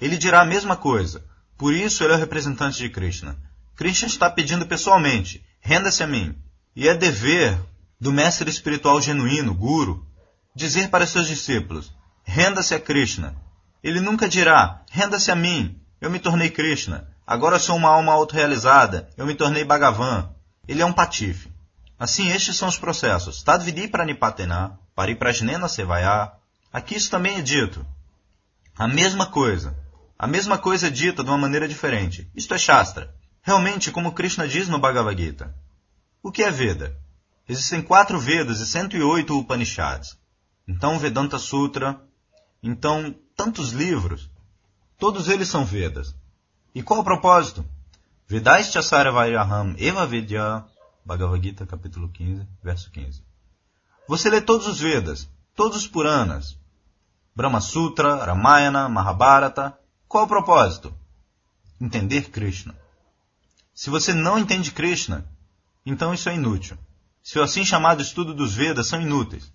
Ele 0.01 0.17
dirá 0.17 0.43
a 0.43 0.45
mesma 0.45 0.77
coisa. 0.77 1.25
Por 1.59 1.75
isso 1.75 2.05
ele 2.05 2.13
é 2.13 2.17
o 2.17 2.19
representante 2.21 2.79
de 2.79 2.89
Krishna. 2.89 3.37
Krishna 3.75 4.07
está 4.07 4.31
pedindo 4.31 4.67
pessoalmente: 4.67 5.45
renda-se 5.61 6.05
a 6.05 6.07
mim. 6.07 6.37
E 6.77 6.87
é 6.87 6.95
dever 6.95 7.59
do 8.01 8.13
mestre 8.13 8.49
espiritual 8.49 9.01
genuíno, 9.01 9.53
Guru, 9.55 10.07
dizer 10.55 10.89
para 10.89 11.07
seus 11.07 11.27
discípulos: 11.27 11.93
renda-se 12.23 12.73
a 12.73 12.79
Krishna. 12.79 13.35
Ele 13.83 14.01
nunca 14.01 14.29
dirá: 14.29 14.83
renda-se 14.93 15.33
a 15.33 15.35
mim, 15.35 15.77
eu 16.01 16.09
me 16.09 16.21
tornei 16.21 16.51
Krishna. 16.51 17.09
Agora 17.27 17.59
sou 17.59 17.75
uma 17.75 17.89
alma 17.89 18.13
autorrealizada, 18.13 19.11
eu 19.17 19.27
me 19.27 19.35
tornei 19.35 19.65
Bhagavan. 19.65 20.31
Ele 20.69 20.83
é 20.83 20.87
um 20.87 20.93
patife. 20.93 21.56
Assim, 21.99 22.29
estes 22.29 22.57
são 22.57 22.69
os 22.69 22.79
processos. 22.79 23.43
Tadvidi 23.43 23.89
pranipatena, 23.89 24.79
pariprajnena 24.95 25.69
sevaya. 25.69 26.33
Aqui 26.73 26.95
isso 26.97 27.11
também 27.11 27.39
é 27.39 27.43
dito. 27.43 27.87
A 28.77 28.87
mesma 28.87 29.27
coisa. 29.27 29.77
A 30.19 30.27
mesma 30.27 30.59
coisa 30.59 30.89
é 30.89 30.91
dita 30.91 31.23
de 31.23 31.31
uma 31.31 31.39
maneira 31.39 31.67
diferente. 31.67 32.31
Isto 32.35 32.55
é 32.55 32.59
Shastra. 32.59 33.15
Realmente, 33.43 33.91
como 33.91 34.13
Krishna 34.13 34.47
diz 34.47 34.69
no 34.69 34.79
Bhagavad 34.79 35.21
Gita. 35.23 35.55
O 36.23 36.33
que 36.33 36.43
é 36.43 36.51
Veda? 36.51 36.99
Existem 37.49 37.81
quatro 37.81 38.19
Vedas 38.19 38.61
e 38.61 38.67
108 38.67 39.39
Upanishads. 39.39 40.19
Então, 40.67 40.99
Vedanta 40.99 41.39
Sutra. 41.39 42.01
Então, 42.63 43.15
tantos 43.37 43.71
livros, 43.71 44.29
todos 44.99 45.29
eles 45.29 45.49
são 45.49 45.65
Vedas. 45.65 46.15
E 46.75 46.83
qual 46.83 47.01
o 47.01 47.05
propósito? 47.05 47.65
Vedaischa 48.27 48.83
Saravairaham 48.83 49.77
Eva 49.79 50.05
Vidya, 50.07 50.65
Bhagavad 51.07 51.43
Gita, 51.43 51.65
capítulo 51.65 52.09
15, 52.09 52.47
verso 52.63 52.91
15. 52.91 53.23
Você 54.09 54.29
lê 54.29 54.41
todos 54.41 54.67
os 54.67 54.79
Vedas, 54.79 55.27
todos 55.55 55.79
os 55.79 55.87
Puranas, 55.87 56.59
Brahma 57.35 57.61
Sutra, 57.61 58.25
Ramayana, 58.25 58.89
Mahabharata. 58.89 59.79
Qual 60.09 60.25
o 60.25 60.29
propósito? 60.29 60.95
Entender 61.81 62.31
Krishna. 62.31 62.75
Se 63.75 63.89
você 63.89 64.13
não 64.13 64.39
entende 64.39 64.73
Krishna, 64.73 65.25
então 65.85 66.13
isso 66.13 66.29
é 66.29 66.35
inútil. 66.35 66.77
Seu 67.23 67.43
assim 67.43 67.65
chamado 67.65 68.03
estudo 68.03 68.35
dos 68.35 68.55
Vedas 68.55 68.87
são 68.87 69.01
inúteis. 69.01 69.51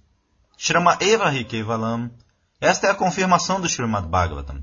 Shrama 0.57 0.97
Eva 0.99 1.31
Hikevalam 1.31 2.09
esta 2.61 2.85
é 2.85 2.91
a 2.91 2.95
confirmação 2.95 3.59
do 3.59 3.67
Srimad 3.67 4.07
Bhagavatam. 4.07 4.61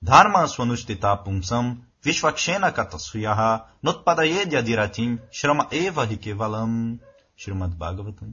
Dharma 0.00 0.46
swanustita 0.46 1.16
pumsam 1.16 1.76
vishvakshena 2.04 2.72
katasviyaha 2.72 3.66
notpadayedya 3.82 4.62
diratim 4.62 5.18
shrama 5.30 5.66
eva 5.70 6.04
hikevalam. 6.04 6.98
Srimad 7.36 7.74
Bhagavatam, 7.74 8.32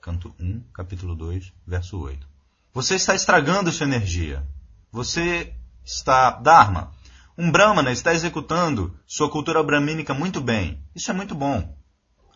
canto 0.00 0.32
1, 0.38 0.70
capítulo 0.72 1.16
2, 1.16 1.52
verso 1.66 1.98
8. 1.98 2.24
Você 2.72 2.94
está 2.94 3.14
estragando 3.14 3.72
sua 3.72 3.86
energia. 3.86 4.46
Você 4.92 5.52
está, 5.84 6.30
Dharma, 6.30 6.92
um 7.36 7.50
Brahmana 7.50 7.90
está 7.90 8.14
executando 8.14 8.96
sua 9.06 9.28
cultura 9.28 9.62
brahmínica 9.62 10.14
muito 10.14 10.40
bem. 10.40 10.80
Isso 10.94 11.10
é 11.10 11.14
muito 11.14 11.34
bom. 11.34 11.76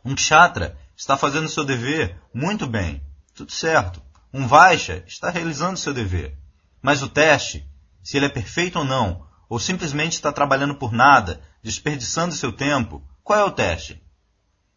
Um 0.04 0.16
Kshatra 0.16 0.76
está 0.96 1.16
fazendo 1.16 1.48
seu 1.48 1.64
dever 1.64 2.20
muito 2.34 2.66
bem. 2.66 3.00
Tudo 3.32 3.52
certo. 3.52 4.02
Um 4.34 4.48
Vaisha 4.48 5.04
está 5.06 5.30
realizando 5.30 5.78
seu 5.78 5.94
dever. 5.94 6.36
Mas 6.82 7.00
o 7.00 7.08
teste, 7.08 7.64
se 8.02 8.16
ele 8.16 8.26
é 8.26 8.28
perfeito 8.28 8.80
ou 8.80 8.84
não, 8.84 9.24
ou 9.52 9.58
simplesmente 9.58 10.14
está 10.14 10.32
trabalhando 10.32 10.74
por 10.74 10.92
nada, 10.92 11.38
desperdiçando 11.62 12.34
seu 12.34 12.50
tempo, 12.50 13.02
qual 13.22 13.38
é 13.38 13.44
o 13.44 13.50
teste? 13.50 14.02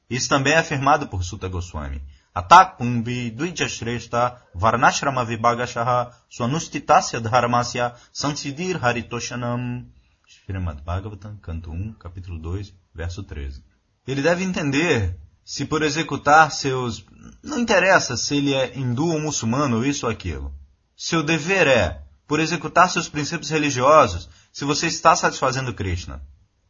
Isso 0.09 0.27
também 0.27 0.51
é 0.51 0.57
afirmado 0.57 1.07
por 1.07 1.23
Sutta 1.23 1.47
Goswami. 1.47 2.03
Atakumbi 2.33 3.31
Dvijashreshta 3.31 4.35
Varnashrama 4.53 5.23
Vibhagashaha 5.23 6.11
Swanustitasya 6.29 7.21
Dharmasya 7.21 7.95
Sansidir 8.11 8.77
Haritoshanam 8.83 9.85
Srimad 10.27 10.81
Bhagavatam, 10.81 11.38
canto 11.38 11.71
1, 11.71 11.93
capítulo 11.93 12.38
2, 12.38 12.73
verso 12.93 13.23
13. 13.23 13.63
Ele 14.05 14.21
deve 14.21 14.43
entender 14.43 15.17
se 15.45 15.63
por 15.63 15.83
executar 15.83 16.51
seus. 16.51 17.05
Não 17.41 17.59
interessa 17.59 18.17
se 18.17 18.35
ele 18.35 18.53
é 18.53 18.77
hindu 18.77 19.07
ou 19.07 19.21
muçulmano, 19.21 19.85
isso 19.85 20.05
ou 20.05 20.11
aquilo. 20.11 20.53
Seu 20.97 21.23
dever 21.23 21.65
é, 21.65 22.01
por 22.27 22.41
executar 22.41 22.89
seus 22.89 23.07
princípios 23.07 23.49
religiosos, 23.49 24.29
se 24.56 24.63
você 24.63 24.88
está 24.88 25.13
satisfazendo 25.18 25.74
Krishna. 25.74 26.24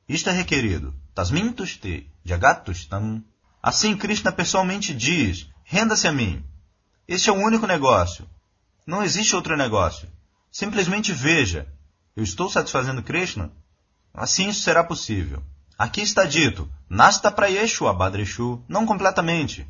Isto 0.10 0.32
é 0.32 0.34
requerido. 0.34 0.91
Tasmin 1.13 1.54
tushtam. 1.54 3.24
Assim 3.62 3.95
Krishna 3.95 4.32
pessoalmente 4.32 4.91
diz: 4.91 5.48
renda-se 5.63 6.08
a 6.08 6.12
mim. 6.12 6.43
Este 7.08 7.30
é 7.30 7.32
o 7.32 7.36
único 7.36 7.67
negócio. 7.67 8.28
Não 8.88 9.04
existe 9.04 9.36
outro 9.36 9.56
negócio. 9.56 10.10
Simplesmente 10.52 11.13
veja: 11.13 11.67
eu 12.15 12.24
estou 12.24 12.50
satisfazendo 12.50 13.04
Krishna? 13.04 13.52
Assim 14.12 14.50
isso 14.50 14.62
será 14.62 14.84
possível. 14.84 15.43
Aqui 15.78 16.02
está 16.02 16.26
dito, 16.26 16.67
Nasta 16.89 17.30
prayeshu 17.30 17.88
abadreshu, 17.88 18.63
não 18.67 18.88
completamente. 18.88 19.67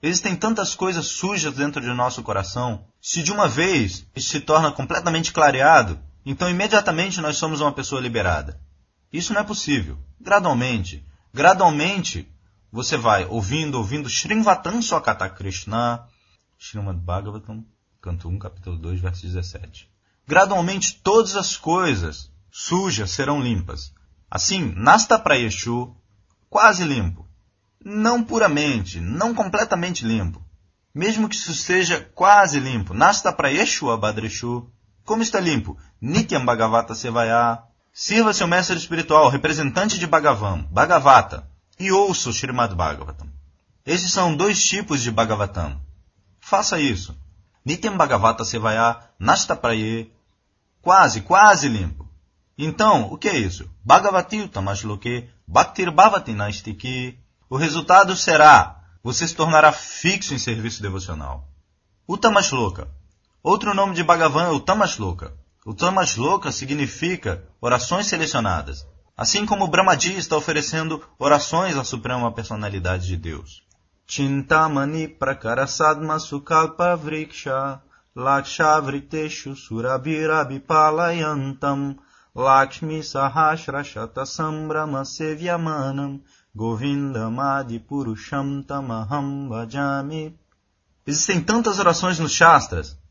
Existem 0.00 0.36
tantas 0.36 0.76
coisas 0.76 1.06
sujas 1.06 1.54
dentro 1.54 1.80
de 1.80 1.88
nosso 1.88 2.22
coração. 2.22 2.86
Se 3.02 3.24
de 3.24 3.32
uma 3.32 3.48
vez 3.48 4.06
isso 4.14 4.28
se 4.28 4.40
torna 4.40 4.70
completamente 4.70 5.32
clareado, 5.32 5.98
então 6.26 6.50
imediatamente 6.50 7.20
nós 7.20 7.36
somos 7.36 7.60
uma 7.60 7.72
pessoa 7.72 8.00
liberada. 8.00 8.60
Isso 9.12 9.32
não 9.32 9.40
é 9.40 9.44
possível. 9.44 9.96
Gradualmente, 10.20 11.06
gradualmente, 11.32 12.28
você 12.72 12.96
vai 12.96 13.24
ouvindo, 13.26 13.76
ouvindo 13.76 14.08
Srimvatan 14.08 14.82
Swakata 14.82 15.30
Krishna, 15.30 16.04
Srimad 16.58 16.98
Bhagavatam, 16.98 17.64
canto 18.02 18.28
1, 18.28 18.40
capítulo 18.40 18.76
2, 18.76 19.00
verso 19.00 19.22
17. 19.22 19.88
Gradualmente 20.26 21.00
todas 21.00 21.36
as 21.36 21.56
coisas 21.56 22.28
sujas 22.50 23.12
serão 23.12 23.40
limpas. 23.40 23.94
Assim, 24.28 24.74
Nasta 24.74 25.16
Prayeshu, 25.18 25.94
quase 26.50 26.82
limpo. 26.82 27.24
Não 27.84 28.24
puramente, 28.24 29.00
não 29.00 29.32
completamente 29.32 30.04
limpo. 30.04 30.44
Mesmo 30.92 31.28
que 31.28 31.36
isso 31.36 31.54
seja 31.54 32.00
quase 32.14 32.58
limpo. 32.58 32.92
Nasta 32.92 33.32
Prayeshu 33.32 33.90
Abadreshu. 33.90 34.68
Como 35.06 35.22
está 35.22 35.38
limpo? 35.38 35.78
Nityam 36.00 36.44
Bhagavata 36.44 36.92
Sevaya. 36.92 37.62
Sirva 37.92 38.34
seu 38.34 38.48
mestre 38.48 38.76
espiritual, 38.76 39.30
representante 39.30 39.98
de 39.98 40.06
Bhagavan, 40.06 40.66
Bhagavata, 40.70 41.48
e 41.78 41.90
ouça 41.92 42.28
o 42.28 42.32
Srimad 42.32 42.74
Bhagavatam. 42.74 43.28
Esses 43.86 44.12
são 44.12 44.36
dois 44.36 44.62
tipos 44.66 45.00
de 45.00 45.10
Bhagavatam. 45.10 45.80
Faça 46.40 46.80
isso. 46.80 47.16
Nityam 47.64 47.96
Bhagavata 47.96 48.44
Sevaya 48.44 48.98
Nasta 49.18 49.54
Praye. 49.54 50.12
Quase, 50.82 51.20
quase 51.20 51.68
limpo. 51.68 52.06
Então, 52.58 53.10
o 53.12 53.16
que 53.16 53.28
é 53.28 53.38
isso? 53.38 53.70
Bhagavati 53.84 54.40
Utamashloke 54.40 55.28
Bhaktir 55.46 55.90
Bhavati 55.92 56.32
Naistiki. 56.32 57.16
O 57.48 57.56
resultado 57.56 58.16
será, 58.16 58.82
você 59.04 59.26
se 59.26 59.36
tornará 59.36 59.70
fixo 59.70 60.34
em 60.34 60.38
serviço 60.38 60.82
devocional. 60.82 61.48
Utamashloka. 62.08 62.95
Outro 63.46 63.70
nome 63.72 63.94
de 63.94 64.02
Bhagavan 64.02 64.48
é 64.48 64.50
Utamashloka. 64.50 65.32
Utamashloka 65.64 66.50
significa 66.50 67.44
orações 67.60 68.08
selecionadas. 68.08 68.84
Assim 69.16 69.46
como 69.46 69.68
Brahmaji 69.68 70.18
está 70.18 70.36
oferecendo 70.36 71.00
orações 71.16 71.76
à 71.76 71.84
Suprema 71.84 72.32
Personalidade 72.32 73.06
de 73.06 73.16
Deus. 73.16 73.62
Chintamani 74.04 75.06
Prakarasadma 75.06 76.18
Sukalpa 76.18 76.96
Vriksha 76.96 77.80
Lakshavriteshu 78.16 79.54
Surabhirabhipalayantam 79.54 81.96
Lakshmi 82.34 83.00
Sahasrashata 83.00 84.26
Sambrama 84.26 85.04
Sevyamanam 85.04 86.20
Govindamadi 86.52 87.78
Purusham 87.78 88.64
Tamaham 88.64 89.48
Bhajami 89.48 90.36
Existem 91.06 91.40
tantas 91.40 91.78
orações 91.78 92.18
nos 92.18 92.32
Shastras. 92.32 93.05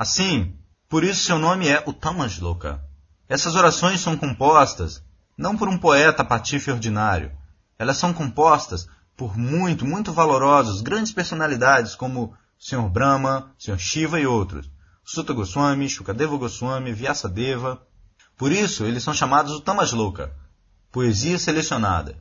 Assim, 0.00 0.56
por 0.88 1.04
isso 1.04 1.24
seu 1.24 1.38
nome 1.38 1.68
é 1.68 1.84
Utamashloka. 1.86 2.82
Essas 3.28 3.54
orações 3.54 4.00
são 4.00 4.16
compostas 4.16 5.04
não 5.36 5.54
por 5.54 5.68
um 5.68 5.76
poeta 5.76 6.24
patife 6.24 6.70
ordinário. 6.70 7.30
Elas 7.78 7.98
são 7.98 8.14
compostas 8.14 8.88
por 9.14 9.36
muito, 9.36 9.84
muito 9.84 10.10
valorosos, 10.10 10.80
grandes 10.80 11.12
personalidades 11.12 11.94
como 11.94 12.34
Sr. 12.58 12.88
Brahma, 12.88 13.52
Sr. 13.58 13.78
Shiva 13.78 14.18
e 14.18 14.26
outros. 14.26 14.70
Sutta 15.04 15.34
Goswami, 15.34 15.86
Shukadeva 15.86 16.34
Goswami, 16.38 16.94
Vyasadeva. 16.94 17.86
Por 18.38 18.50
isso, 18.50 18.86
eles 18.86 19.02
são 19.02 19.12
chamados 19.12 19.52
Utamashloka, 19.52 20.34
poesia 20.90 21.38
selecionada. 21.38 22.16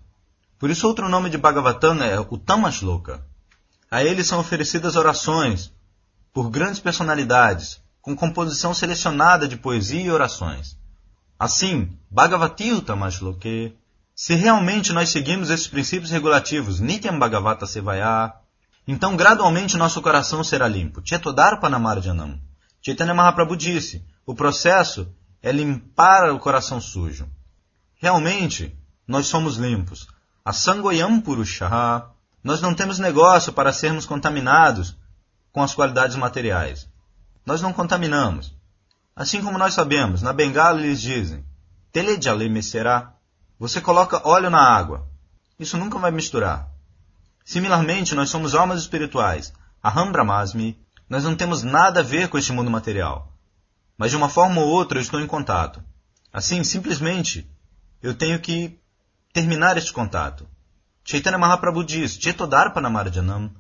Por 0.60 0.70
isso, 0.70 0.86
outro 0.86 1.08
nome 1.08 1.30
de 1.30 1.38
Bhagavatam 1.38 2.04
é 2.04 2.20
Utamashloka. 2.20 3.26
A 3.90 4.04
eles 4.04 4.28
são 4.28 4.38
oferecidas 4.38 4.98
orações 4.98 5.72
por 6.34 6.50
grandes 6.50 6.80
personalidades, 6.80 7.82
com 8.02 8.16
composição 8.16 8.74
selecionada 8.74 9.48
de 9.48 9.58
poesia 9.58 10.02
e 10.02 10.12
orações. 10.12 10.78
Assim, 11.38 11.98
Bhagavati 12.10 12.72
Utamashloke, 12.74 13.76
se 14.16 14.36
realmente 14.36 14.92
nós 14.92 15.10
seguimos 15.10 15.50
esses 15.50 15.68
princípios 15.68 16.12
regulativos, 16.12 16.80
Nityam 16.80 17.18
Bhagavata 17.18 17.66
Sevaya, 17.66 18.34
então 18.88 19.16
gradualmente 19.16 19.78
nosso 19.78 20.02
coração 20.02 20.44
será 20.44 20.68
limpo. 20.68 21.02
Chetodarpanamarjanam. 21.04 22.40
Chaitanya 22.82 23.14
Mahaprabhu 23.14 23.56
disse, 23.56 24.04
o 24.26 24.36
processo 24.36 25.08
é 25.42 25.52
limpar 25.52 26.32
o 26.32 26.40
coração 26.40 26.82
sujo. 26.82 27.30
Realmente, 27.96 28.78
nós 29.08 29.28
somos 29.28 29.58
limpos. 29.58 30.08
Asangoyam 30.44 31.22
Purushaha. 31.22 32.10
Nós 32.44 32.62
não 32.62 32.74
temos 32.74 33.00
negócio 33.00 33.54
para 33.54 33.74
sermos 33.74 34.06
contaminados 34.06 34.96
com 35.52 35.62
as 35.62 35.74
qualidades 35.74 36.16
materiais. 36.16 36.88
Nós 37.46 37.62
não 37.62 37.74
contaminamos. 37.74 38.56
Assim 39.16 39.42
como 39.42 39.58
nós 39.58 39.74
sabemos, 39.74 40.22
na 40.22 40.32
Bengala 40.32 40.80
eles 40.80 41.02
dizem, 41.02 41.44
Telejale 41.92 42.62
será. 42.62 43.16
Você 43.58 43.82
coloca 43.82 44.26
óleo 44.28 44.50
na 44.50 44.62
água. 44.62 45.10
Isso 45.60 45.78
nunca 45.78 45.98
vai 45.98 46.12
misturar. 46.12 46.70
Similarmente, 47.44 48.16
nós 48.16 48.30
somos 48.30 48.54
almas 48.54 48.80
espirituais. 48.80 49.52
Aham 49.84 50.12
Brahmasmi. 50.12 50.80
Nós 51.10 51.24
não 51.24 51.36
temos 51.36 51.64
nada 51.64 52.02
a 52.02 52.04
ver 52.04 52.30
com 52.30 52.38
este 52.38 52.54
mundo 52.54 52.70
material. 52.70 53.34
Mas 53.98 54.12
de 54.12 54.18
uma 54.18 54.30
forma 54.30 54.62
ou 54.62 54.68
outra 54.68 55.00
eu 55.00 55.02
estou 55.02 55.20
em 55.20 55.28
contato. 55.28 55.84
Assim, 56.32 56.64
simplesmente, 56.64 57.50
eu 58.02 58.14
tenho 58.14 58.40
que 58.40 58.80
terminar 59.34 59.78
este 59.78 59.92
contato. 59.92 60.48
Chaitanya 61.04 61.40
Mahaprabhu 61.40 61.84
diz, 61.84 62.14
Chetodarpanamarjanam. 62.14 63.52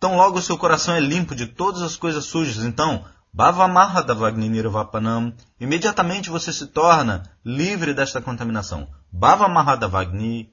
Tão 0.00 0.16
logo 0.16 0.40
seu 0.40 0.56
coração 0.56 0.94
é 0.94 1.00
limpo 1.00 1.34
de 1.34 1.46
todas 1.46 1.82
as 1.82 1.96
coisas 1.96 2.24
sujas, 2.24 2.64
então, 2.64 3.04
Bhavamahadavagni 3.32 4.48
Nirvapanam, 4.48 5.34
imediatamente 5.60 6.30
você 6.30 6.52
se 6.52 6.68
torna 6.68 7.30
livre 7.44 7.92
desta 7.92 8.20
contaminação. 8.20 8.88
Bhavamahadavagni. 9.12 10.52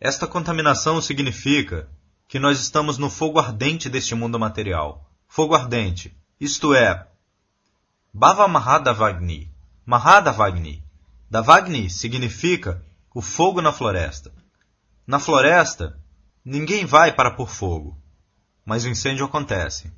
Esta 0.00 0.26
contaminação 0.26 1.00
significa 1.00 1.88
que 2.26 2.38
nós 2.38 2.58
estamos 2.60 2.98
no 2.98 3.10
fogo 3.10 3.38
ardente 3.38 3.88
deste 3.88 4.14
mundo 4.14 4.38
material. 4.38 5.10
Fogo 5.28 5.54
ardente, 5.54 6.16
isto 6.40 6.74
é, 6.74 7.06
Bhavamahadavagni. 8.12 9.52
Mahadavagni. 9.84 10.82
Davagni 11.30 11.90
significa 11.90 12.82
o 13.14 13.20
fogo 13.20 13.60
na 13.60 13.72
floresta. 13.72 14.32
Na 15.06 15.18
floresta, 15.18 15.98
ninguém 16.44 16.86
vai 16.86 17.12
para 17.12 17.30
pôr 17.32 17.48
fogo, 17.48 17.98
mas 18.64 18.84
o 18.84 18.88
incêndio 18.88 19.24
acontece. 19.24 19.92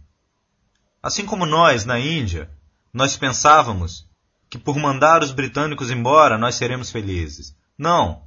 Assim 1.02 1.24
como 1.24 1.46
nós, 1.46 1.84
na 1.84 1.98
Índia, 1.98 2.50
nós 2.92 3.16
pensávamos 3.16 4.06
que 4.48 4.58
por 4.58 4.76
mandar 4.76 5.22
os 5.22 5.32
britânicos 5.32 5.90
embora 5.90 6.38
nós 6.38 6.54
seremos 6.54 6.90
felizes. 6.90 7.54
Não. 7.76 8.22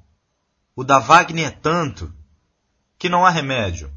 O 0.75 0.83
Davagni 0.83 1.43
é 1.43 1.49
tanto 1.49 2.13
que 2.97 3.09
não 3.09 3.25
há 3.25 3.29
remédio. 3.29 3.91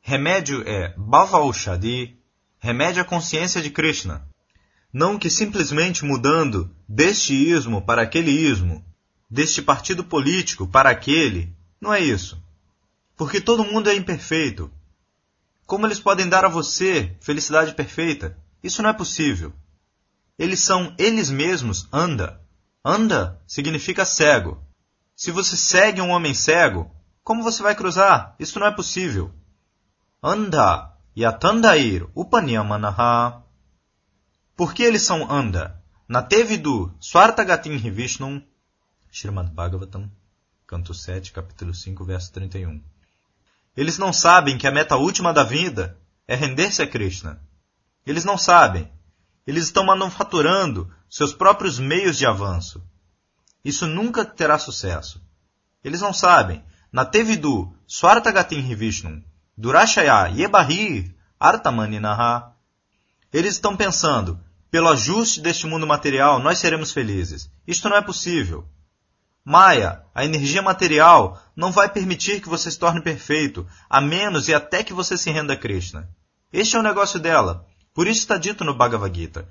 Remédio 0.00 0.62
é 0.66 0.94
Bhavaushadi, 0.96 2.16
remédio 2.58 3.02
a 3.02 3.04
consciência 3.04 3.60
de 3.60 3.70
Krishna. 3.70 4.26
Não 4.92 5.18
que 5.18 5.28
simplesmente 5.28 6.04
mudando 6.04 6.74
deste 6.88 7.34
ismo 7.34 7.82
para 7.82 8.02
aquele 8.02 8.30
ismo, 8.30 8.84
deste 9.28 9.60
partido 9.60 10.04
político 10.04 10.66
para 10.66 10.90
aquele, 10.90 11.52
não 11.80 11.92
é 11.92 12.00
isso. 12.00 12.40
Porque 13.16 13.40
todo 13.40 13.64
mundo 13.64 13.90
é 13.90 13.94
imperfeito. 13.94 14.70
Como 15.66 15.84
eles 15.84 15.98
podem 15.98 16.28
dar 16.28 16.44
a 16.44 16.48
você 16.48 17.16
felicidade 17.20 17.74
perfeita? 17.74 18.38
Isso 18.62 18.82
não 18.82 18.90
é 18.90 18.92
possível. 18.92 19.52
Eles 20.38 20.60
são 20.60 20.94
eles 20.96 21.28
mesmos 21.28 21.88
anda. 21.92 22.40
Anda 22.84 23.42
significa 23.46 24.04
cego. 24.04 24.62
Se 25.16 25.32
você 25.32 25.56
segue 25.56 26.00
um 26.00 26.10
homem 26.10 26.34
cego, 26.34 26.94
como 27.24 27.42
você 27.42 27.62
vai 27.62 27.74
cruzar? 27.74 28.36
Isso 28.38 28.60
não 28.60 28.66
é 28.68 28.70
possível. 28.70 29.34
Anda 30.22 30.96
yatandair 31.16 32.06
upanyamanaha. 32.14 33.42
Por 34.54 34.72
que 34.72 34.84
eles 34.84 35.02
são 35.02 35.30
anda? 35.30 35.82
Natevidu 36.08 36.94
Swartagatim 37.00 37.76
Vishnum, 37.90 38.40
Srimad 39.10 39.50
Bhagavatam, 39.50 40.08
canto 40.64 40.94
7, 40.94 41.32
capítulo 41.32 41.74
5, 41.74 42.04
verso 42.04 42.32
31. 42.32 42.80
Eles 43.76 43.98
não 43.98 44.12
sabem 44.12 44.56
que 44.56 44.66
a 44.66 44.70
meta 44.72 44.96
última 44.96 45.32
da 45.32 45.44
vida 45.44 45.98
é 46.26 46.34
render-se 46.34 46.80
a 46.80 46.86
Krishna. 46.86 47.40
Eles 48.06 48.24
não 48.24 48.38
sabem. 48.38 48.90
Eles 49.46 49.64
estão 49.64 49.84
manufaturando 49.84 50.90
seus 51.10 51.32
próprios 51.32 51.78
meios 51.78 52.16
de 52.16 52.26
avanço. 52.26 52.82
Isso 53.64 53.86
nunca 53.86 54.24
terá 54.24 54.58
sucesso. 54.58 55.22
Eles 55.84 56.00
não 56.00 56.12
sabem. 56.12 56.64
Na 56.90 57.04
Tevidu, 57.04 57.76
Swartagatim 57.86 58.74
Vishnu, 58.74 59.22
Durashaya 59.56 60.28
Yebahir, 60.28 61.14
Artamaninaha. 61.38 62.52
Eles 63.32 63.54
estão 63.54 63.76
pensando, 63.76 64.40
pelo 64.70 64.88
ajuste 64.88 65.40
deste 65.40 65.66
mundo 65.66 65.86
material, 65.86 66.38
nós 66.38 66.58
seremos 66.58 66.92
felizes. 66.92 67.50
Isto 67.66 67.88
não 67.88 67.96
é 67.96 68.02
possível. 68.02 68.66
Maya, 69.44 70.02
a 70.14 70.24
energia 70.24 70.62
material, 70.62 71.40
não 71.56 71.72
vai 71.72 71.88
permitir 71.88 72.42
que 72.42 72.48
você 72.48 72.70
se 72.70 72.78
torne 72.78 73.00
perfeito, 73.00 73.66
a 73.88 74.00
menos 74.00 74.46
e 74.46 74.54
até 74.54 74.84
que 74.84 74.92
você 74.92 75.16
se 75.16 75.30
renda 75.30 75.54
a 75.54 75.56
Krishna. 75.56 76.08
Este 76.52 76.76
é 76.76 76.78
o 76.78 76.82
negócio 76.82 77.18
dela. 77.18 77.66
Por 77.94 78.06
isso 78.06 78.20
está 78.20 78.36
dito 78.36 78.62
no 78.62 78.74
Bhagavad 78.74 79.18
Gita. 79.18 79.48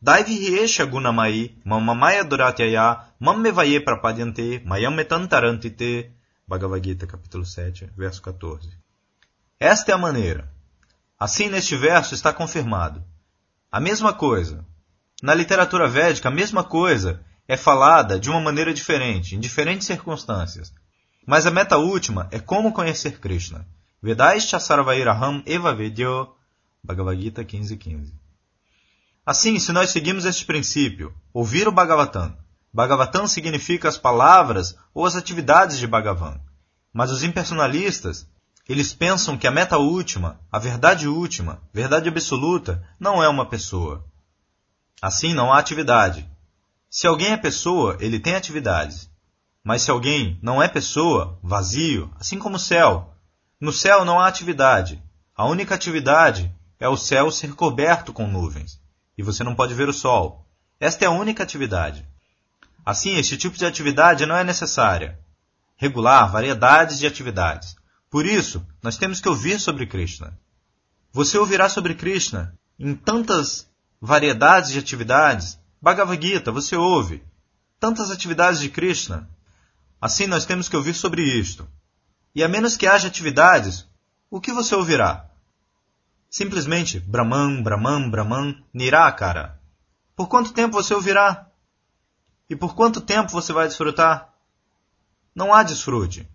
Daivihyesha 0.00 0.84
gunamai, 0.84 1.56
mamamaya 1.64 2.22
duratyaya, 2.22 3.00
mammevaye 3.18 3.80
prapadyante, 3.80 4.62
mayam 4.64 4.92
metantarantite. 4.92 6.12
Bhagavad 6.46 6.84
Gita, 6.84 7.06
capítulo 7.06 7.44
7, 7.44 7.90
verso 7.96 8.22
14. 8.22 8.68
Esta 9.58 9.90
é 9.90 9.94
a 9.94 9.98
maneira. 9.98 10.48
Assim, 11.18 11.48
neste 11.48 11.74
verso 11.74 12.14
está 12.14 12.32
confirmado. 12.32 13.02
A 13.72 13.80
mesma 13.80 14.12
coisa. 14.12 14.64
Na 15.22 15.34
literatura 15.34 15.88
védica, 15.88 16.28
a 16.28 16.32
mesma 16.32 16.62
coisa 16.62 17.20
é 17.48 17.56
falada 17.56 18.20
de 18.20 18.30
uma 18.30 18.40
maneira 18.40 18.72
diferente, 18.72 19.34
em 19.34 19.40
diferentes 19.40 19.86
circunstâncias. 19.86 20.72
Mas 21.26 21.46
a 21.46 21.50
meta 21.50 21.78
última 21.78 22.28
é 22.30 22.38
como 22.38 22.72
conhecer 22.72 23.18
Krishna. 23.18 23.66
Vedaischa 24.02 24.60
Sarvairaham 24.60 25.42
Eva 25.46 25.74
Vedyo, 25.74 26.28
Bhagavad 26.82 27.20
Gita 27.20 27.44
15.15. 27.44 28.12
Assim, 29.24 29.58
se 29.58 29.72
nós 29.72 29.88
seguimos 29.88 30.26
este 30.26 30.44
princípio, 30.44 31.14
ouvir 31.32 31.66
o 31.66 31.72
Bhagavatam, 31.72 32.36
Bhagavatam 32.74 33.26
significa 33.26 33.88
as 33.88 33.96
palavras 33.96 34.76
ou 34.92 35.06
as 35.06 35.16
atividades 35.16 35.78
de 35.78 35.86
Bhagavan. 35.86 36.38
Mas 36.92 37.10
os 37.10 37.22
impersonalistas, 37.22 38.28
eles 38.68 38.92
pensam 38.92 39.38
que 39.38 39.46
a 39.46 39.50
meta 39.50 39.78
última, 39.78 40.40
a 40.52 40.58
verdade 40.58 41.08
última, 41.08 41.62
verdade 41.72 42.08
absoluta, 42.08 42.86
não 43.00 43.22
é 43.22 43.28
uma 43.28 43.48
pessoa. 43.48 44.04
Assim 45.00 45.32
não 45.32 45.52
há 45.52 45.58
atividade. 45.58 46.28
Se 46.90 47.06
alguém 47.06 47.32
é 47.32 47.36
pessoa, 47.36 47.96
ele 48.00 48.18
tem 48.18 48.34
atividades. 48.34 49.08
Mas 49.64 49.80
se 49.80 49.90
alguém 49.90 50.38
não 50.42 50.62
é 50.62 50.68
pessoa, 50.68 51.38
vazio, 51.42 52.12
assim 52.20 52.38
como 52.38 52.56
o 52.56 52.60
céu. 52.60 53.14
No 53.58 53.72
céu 53.72 54.04
não 54.04 54.20
há 54.20 54.28
atividade. 54.28 55.02
A 55.34 55.46
única 55.46 55.74
atividade 55.74 56.54
é 56.78 56.86
o 56.86 56.98
céu 56.98 57.30
ser 57.30 57.54
coberto 57.54 58.12
com 58.12 58.26
nuvens. 58.26 58.78
E 59.16 59.22
você 59.22 59.42
não 59.42 59.54
pode 59.54 59.72
ver 59.72 59.88
o 59.88 59.92
sol. 59.92 60.46
Esta 60.78 61.06
é 61.06 61.08
a 61.08 61.12
única 61.12 61.42
atividade. 61.42 62.06
Assim, 62.84 63.16
este 63.16 63.38
tipo 63.38 63.56
de 63.56 63.64
atividade 63.64 64.26
não 64.26 64.36
é 64.36 64.44
necessária. 64.44 65.18
Regular 65.76 66.30
variedades 66.30 66.98
de 66.98 67.06
atividades. 67.06 67.74
Por 68.10 68.26
isso, 68.26 68.64
nós 68.82 68.98
temos 68.98 69.18
que 69.18 69.28
ouvir 69.28 69.58
sobre 69.58 69.86
Krishna. 69.86 70.38
Você 71.10 71.38
ouvirá 71.38 71.70
sobre 71.70 71.94
Krishna 71.94 72.54
em 72.78 72.94
tantas 72.94 73.66
variedades 73.98 74.72
de 74.72 74.78
atividades. 74.78 75.58
Bhagavad 75.80 76.20
Gita, 76.22 76.52
você 76.52 76.76
ouve. 76.76 77.24
Tantas 77.80 78.10
atividades 78.10 78.60
de 78.60 78.68
Krishna. 78.68 79.28
Assim, 80.04 80.26
nós 80.26 80.44
temos 80.44 80.68
que 80.68 80.76
ouvir 80.76 80.92
sobre 80.92 81.22
isto. 81.22 81.66
E 82.34 82.44
a 82.44 82.48
menos 82.48 82.76
que 82.76 82.86
haja 82.86 83.08
atividades, 83.08 83.88
o 84.30 84.38
que 84.38 84.52
você 84.52 84.74
ouvirá? 84.74 85.30
Simplesmente 86.28 87.00
Brahman, 87.00 87.62
Brahman, 87.62 88.10
Brahman, 88.10 88.62
Nirakara. 88.70 89.58
Por 90.14 90.28
quanto 90.28 90.52
tempo 90.52 90.74
você 90.74 90.92
ouvirá? 90.92 91.46
E 92.50 92.54
por 92.54 92.74
quanto 92.74 93.00
tempo 93.00 93.32
você 93.32 93.50
vai 93.50 93.66
desfrutar? 93.66 94.28
Não 95.34 95.54
há 95.54 95.62
desfrute. 95.62 96.28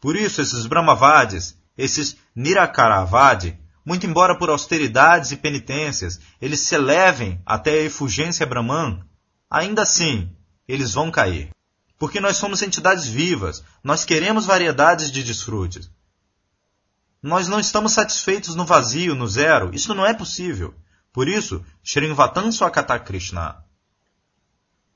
Por 0.00 0.16
isso, 0.16 0.42
esses 0.42 0.66
Brahmavadis, 0.66 1.56
esses 1.76 2.16
Nirakaravadi, 2.34 3.56
muito 3.84 4.08
embora 4.08 4.36
por 4.36 4.50
austeridades 4.50 5.30
e 5.30 5.36
penitências 5.36 6.18
eles 6.40 6.58
se 6.62 6.74
elevem 6.74 7.40
até 7.46 7.70
a 7.70 7.84
efulgência 7.84 8.44
Brahman, 8.44 9.04
ainda 9.48 9.82
assim 9.82 10.34
eles 10.66 10.94
vão 10.94 11.12
cair. 11.12 11.56
Porque 11.98 12.20
nós 12.20 12.36
somos 12.36 12.62
entidades 12.62 13.06
vivas, 13.06 13.64
nós 13.82 14.04
queremos 14.04 14.46
variedades 14.46 15.10
de 15.10 15.22
desfrutes. 15.24 15.90
Nós 17.20 17.48
não 17.48 17.58
estamos 17.58 17.92
satisfeitos 17.92 18.54
no 18.54 18.64
vazio, 18.64 19.14
no 19.14 19.26
zero. 19.26 19.74
Isso 19.74 19.92
não 19.94 20.06
é 20.06 20.14
possível. 20.14 20.72
Por 21.12 21.26
isso, 21.28 21.64
Srinvatan 21.82 22.52
Swakata 22.52 22.98
Krishna. 23.00 23.64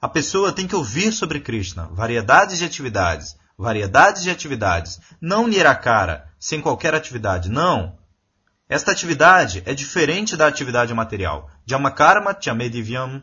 A 0.00 0.08
pessoa 0.08 0.52
tem 0.52 0.66
que 0.66 0.76
ouvir 0.76 1.12
sobre 1.12 1.40
Krishna, 1.40 1.88
variedades 1.92 2.58
de 2.58 2.64
atividades, 2.64 3.36
variedades 3.58 4.22
de 4.22 4.30
atividades, 4.30 5.00
não 5.20 5.46
Nirakara, 5.46 6.28
sem 6.38 6.60
qualquer 6.60 6.94
atividade, 6.94 7.48
não. 7.48 7.98
Esta 8.68 8.90
atividade 8.92 9.62
é 9.66 9.74
diferente 9.74 10.36
da 10.36 10.46
atividade 10.46 10.94
material. 10.94 11.50
Jamakarma 11.66 12.36
Chamedivyam, 12.40 13.22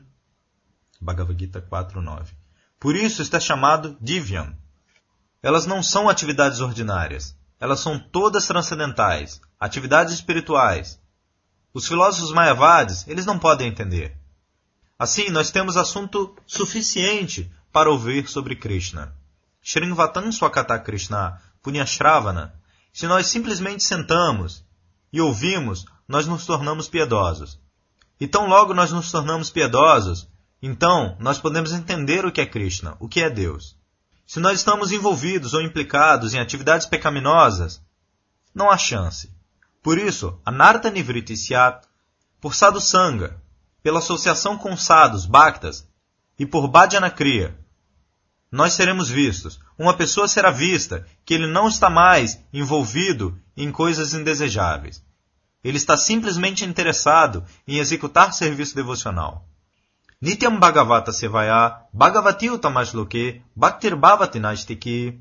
Bhagavad 1.02 1.39
Gita 1.39 1.62
4.9. 1.62 2.38
Por 2.80 2.96
isso 2.96 3.22
está 3.22 3.39
chamado 3.39 3.98
Divyam. 4.00 4.56
Elas 5.44 5.65
não 5.65 5.84
são 5.84 6.08
atividades 6.08 6.62
ordinárias. 6.62 7.36
Elas 7.60 7.82
são 7.82 8.00
todas 8.00 8.48
transcendentais, 8.48 9.42
atividades 9.60 10.13
espirituais. 10.13 10.98
Os 11.74 11.86
filósofos 11.86 12.32
mayavadis, 12.32 13.06
eles 13.08 13.26
não 13.26 13.38
podem 13.38 13.68
entender. 13.68 14.18
Assim, 14.98 15.30
nós 15.30 15.52
temos 15.52 15.76
assunto 15.76 16.34
suficiente 16.48 17.52
para 17.72 17.92
ouvir 17.92 18.30
sobre 18.30 18.56
Krishna. 18.56 19.13
Srinvatan 19.62 20.32
Swakata 20.32 20.80
Krishna 20.80 21.42
Punyashravana. 21.62 22.54
Se 22.94 23.08
nós 23.08 23.28
simplesmente 23.28 23.84
sentamos 23.84 24.63
e 25.12 25.20
ouvimos, 25.20 25.86
nós 26.08 26.26
nos 26.28 26.46
tornamos 26.46 26.88
piedosos. 26.88 27.60
E 28.20 28.28
tão 28.28 28.48
logo 28.48 28.74
nós 28.74 28.92
nos 28.92 29.12
tornamos 29.12 29.50
piedosos, 29.50 30.29
então 30.62 31.15
nós 31.19 31.39
podemos 31.39 31.72
entender 31.72 32.26
o 32.26 32.32
que 32.32 32.41
é 32.41 32.45
Krishna, 32.45 32.95
o 33.00 33.08
que 33.08 33.22
é 33.22 33.30
Deus. 33.30 33.78
Se 34.26 34.39
nós 34.39 34.60
estamos 34.60 34.91
envolvidos 34.91 35.54
ou 35.54 35.62
implicados 35.62 36.34
em 36.34 36.39
atividades 36.39 36.86
pecaminosas, 36.86 37.82
não 38.54 38.69
há 38.69 38.78
chance. 38.78 39.32
Por 39.82 39.98
isso, 39.98 40.39
Anartha 40.45 40.89
Nivriti 40.89 41.36
Syat, 41.36 41.88
por 42.41 42.54
Sadhu 42.54 42.82
Sangha, 42.82 43.41
pela 43.82 44.00
associação 44.00 44.58
com 44.58 44.76
sadhus, 44.76 45.26
bhaktas, 45.26 45.88
e 46.38 46.45
por 46.45 46.67
bhajana 46.67 47.10
kriya, 47.10 47.58
nós 48.52 48.74
seremos 48.74 49.10
vistos. 49.10 49.60
Uma 49.78 49.95
pessoa 49.95 50.28
será 50.28 50.50
vista 50.50 51.06
que 51.24 51.34
ele 51.34 51.48
não 51.48 51.67
está 51.67 51.89
mais 51.89 52.39
envolvido 52.52 53.39
em 53.56 53.72
coisas 53.72 54.13
indesejáveis. 54.13 55.04
Ele 55.63 55.78
está 55.78 55.95
simplesmente 55.98 56.65
interessado 56.65 57.45
em 57.67 57.78
executar 57.78 58.34
serviço 58.34 58.76
devocional. 58.76 59.48
Nityam 60.21 60.60
Bhagavata 60.60 61.13
Sevaya, 61.13 61.86
Bhagavati 61.93 62.49
Utamashloke, 62.49 63.41
Bhaktir 63.55 63.95
Bhavati 63.95 64.38
Nastiki. 64.38 65.17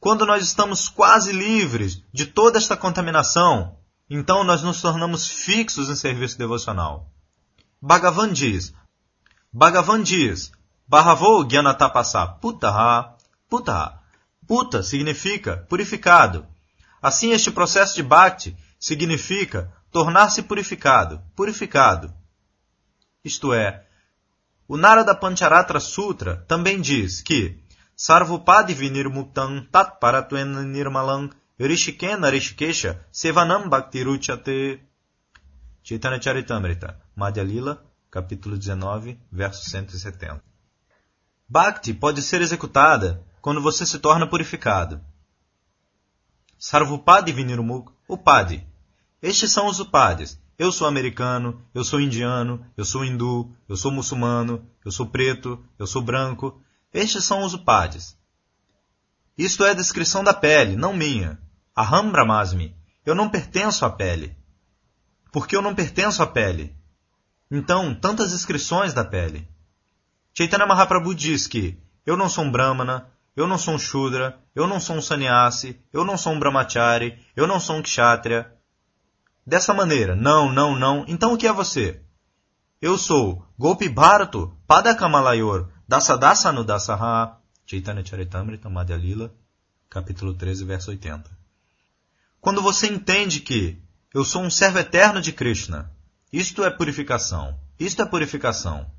Quando 0.00 0.26
nós 0.26 0.42
estamos 0.42 0.88
quase 0.88 1.30
livres 1.30 2.02
de 2.12 2.26
toda 2.26 2.58
esta 2.58 2.76
contaminação, 2.76 3.78
então 4.10 4.42
nós 4.42 4.60
nos 4.60 4.80
tornamos 4.80 5.28
fixos 5.28 5.88
em 5.88 5.94
serviço 5.94 6.36
devocional. 6.36 7.08
Bhagavan 7.80 8.32
diz, 8.32 8.74
Bhagavan 9.52 10.02
diz, 10.02 10.50
Bharavo 10.88 11.44
Gyanatapasa 11.44 12.26
Putaha, 12.26 13.14
Putaha. 13.48 14.00
Puta 14.48 14.82
significa 14.82 15.58
purificado. 15.68 16.44
Assim, 17.00 17.30
este 17.30 17.52
processo 17.52 17.94
de 17.94 18.02
Bhakti 18.02 18.56
significa 18.80 19.72
tornar-se 19.92 20.42
purificado, 20.42 21.22
purificado. 21.36 22.12
Isto 23.22 23.52
é, 23.52 23.84
o 24.68 24.76
Narada 24.76 25.14
Pancharatra 25.14 25.80
Sutra 25.80 26.44
também 26.46 26.80
diz 26.80 27.22
que 27.22 27.58
Sarvupadi 27.96 28.74
Vinirmuktam 28.74 29.66
Tat 29.72 29.98
Paratven 29.98 30.44
Nirmalam 30.66 31.30
Rishikena 31.58 32.28
Rishikesha 32.28 33.02
Sevanam 33.10 33.68
Bhaktiruchate 33.68 34.80
Chaitanya 35.82 36.20
Charitamrita, 36.20 37.00
Madhya 37.16 37.42
Lila, 37.42 37.82
capítulo 38.10 38.58
19, 38.58 39.18
verso 39.32 39.70
170. 39.70 40.42
Bhakti 41.48 41.94
pode 41.94 42.20
ser 42.20 42.42
executada 42.42 43.24
quando 43.40 43.62
você 43.62 43.86
se 43.86 43.98
torna 43.98 44.26
purificado. 44.26 45.00
Sarvupadi 46.58 47.32
Vinirmuk, 47.32 47.90
Upadi. 48.06 48.66
Estes 49.22 49.50
são 49.50 49.66
os 49.66 49.80
Upadis. 49.80 50.38
Eu 50.58 50.72
sou 50.72 50.88
americano, 50.88 51.62
eu 51.72 51.84
sou 51.84 52.00
indiano, 52.00 52.66
eu 52.76 52.84
sou 52.84 53.04
hindu, 53.04 53.54
eu 53.68 53.76
sou 53.76 53.92
muçulmano, 53.92 54.66
eu 54.84 54.90
sou 54.90 55.06
preto, 55.06 55.64
eu 55.78 55.86
sou 55.86 56.02
branco. 56.02 56.60
Estes 56.92 57.24
são 57.24 57.44
os 57.44 57.54
Upadis. 57.54 58.16
Isto 59.36 59.64
é 59.64 59.70
a 59.70 59.74
descrição 59.74 60.24
da 60.24 60.34
pele, 60.34 60.74
não 60.74 60.92
minha. 60.92 61.38
Aham 61.76 62.10
Brahmasmi. 62.10 62.74
Eu 63.06 63.14
não 63.14 63.28
pertenço 63.28 63.84
à 63.84 63.90
pele 63.90 64.36
porque 65.32 65.56
eu 65.56 65.62
não 65.62 65.74
pertenço 65.74 66.22
à 66.22 66.26
pele. 66.26 66.74
Então, 67.50 67.94
tantas 67.94 68.32
inscrições 68.32 68.92
da 68.92 69.04
pele. 69.04 69.48
Chaitanya 70.36 70.66
Mahaprabhu 70.66 71.14
diz 71.14 71.46
que 71.46 71.78
eu 72.04 72.16
não 72.16 72.28
sou 72.28 72.44
um 72.44 72.50
brahmana, 72.50 73.08
eu 73.36 73.46
não 73.46 73.58
sou 73.58 73.74
um 73.74 73.78
shudra, 73.78 74.38
eu 74.54 74.66
não 74.66 74.80
sou 74.80 74.96
um 74.96 75.02
sannyasi, 75.02 75.80
eu 75.92 76.04
não 76.04 76.16
sou 76.16 76.32
um 76.32 76.38
brahmachari, 76.38 77.18
eu 77.36 77.46
não 77.46 77.60
sou 77.60 77.76
um 77.76 77.82
kshatriya. 77.82 78.52
Dessa 79.48 79.72
maneira, 79.72 80.14
não, 80.14 80.52
não, 80.52 80.78
não, 80.78 81.06
então 81.08 81.32
o 81.32 81.38
que 81.38 81.46
é 81.46 81.52
você? 81.54 82.02
Eu 82.82 82.98
sou 82.98 83.42
Gopi 83.58 83.88
Bharatu 83.88 84.54
Padakamalayur 84.66 85.70
Dasadasanu 85.88 86.62
Dasaha 86.62 87.40
Chaitanya 87.64 88.04
Charitamrita 88.04 88.68
Madhya 88.68 88.98
Lila, 88.98 89.34
capítulo 89.88 90.34
13, 90.34 90.66
verso 90.66 90.90
80. 90.90 91.30
Quando 92.42 92.60
você 92.60 92.88
entende 92.88 93.40
que 93.40 93.82
eu 94.12 94.22
sou 94.22 94.42
um 94.42 94.50
servo 94.50 94.80
eterno 94.80 95.18
de 95.18 95.32
Krishna. 95.32 95.90
Isto 96.30 96.62
é 96.62 96.68
purificação. 96.68 97.58
Isto 97.80 98.02
é 98.02 98.04
purificação. 98.04 98.90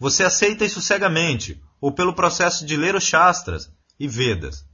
Você 0.00 0.24
aceita 0.24 0.64
isso 0.64 0.80
cegamente, 0.80 1.62
ou 1.80 1.92
pelo 1.92 2.12
processo 2.12 2.66
de 2.66 2.76
ler 2.76 2.96
os 2.96 3.04
Shastras 3.04 3.70
e 4.00 4.08
Vedas. 4.08 4.64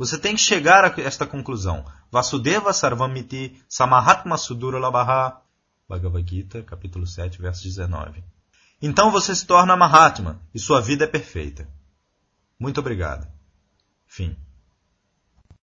Você 0.00 0.16
tem 0.16 0.34
que 0.34 0.40
chegar 0.40 0.82
a 0.82 1.02
esta 1.02 1.26
conclusão. 1.26 1.84
Vasudeva 2.10 2.72
Sarvamiti 2.72 3.62
Samahatma 3.68 4.38
Sudura 4.38 4.78
Labaha. 4.78 5.42
Bhagavad 5.86 6.26
Gita, 6.26 6.62
capítulo 6.62 7.06
7, 7.06 7.38
verso 7.38 7.64
19. 7.64 8.24
Então 8.80 9.10
você 9.10 9.34
se 9.34 9.44
torna 9.44 9.76
Mahatma 9.76 10.40
e 10.54 10.58
sua 10.58 10.80
vida 10.80 11.04
é 11.04 11.06
perfeita. 11.06 11.68
Muito 12.58 12.80
obrigado. 12.80 13.30
Fim. 14.06 14.34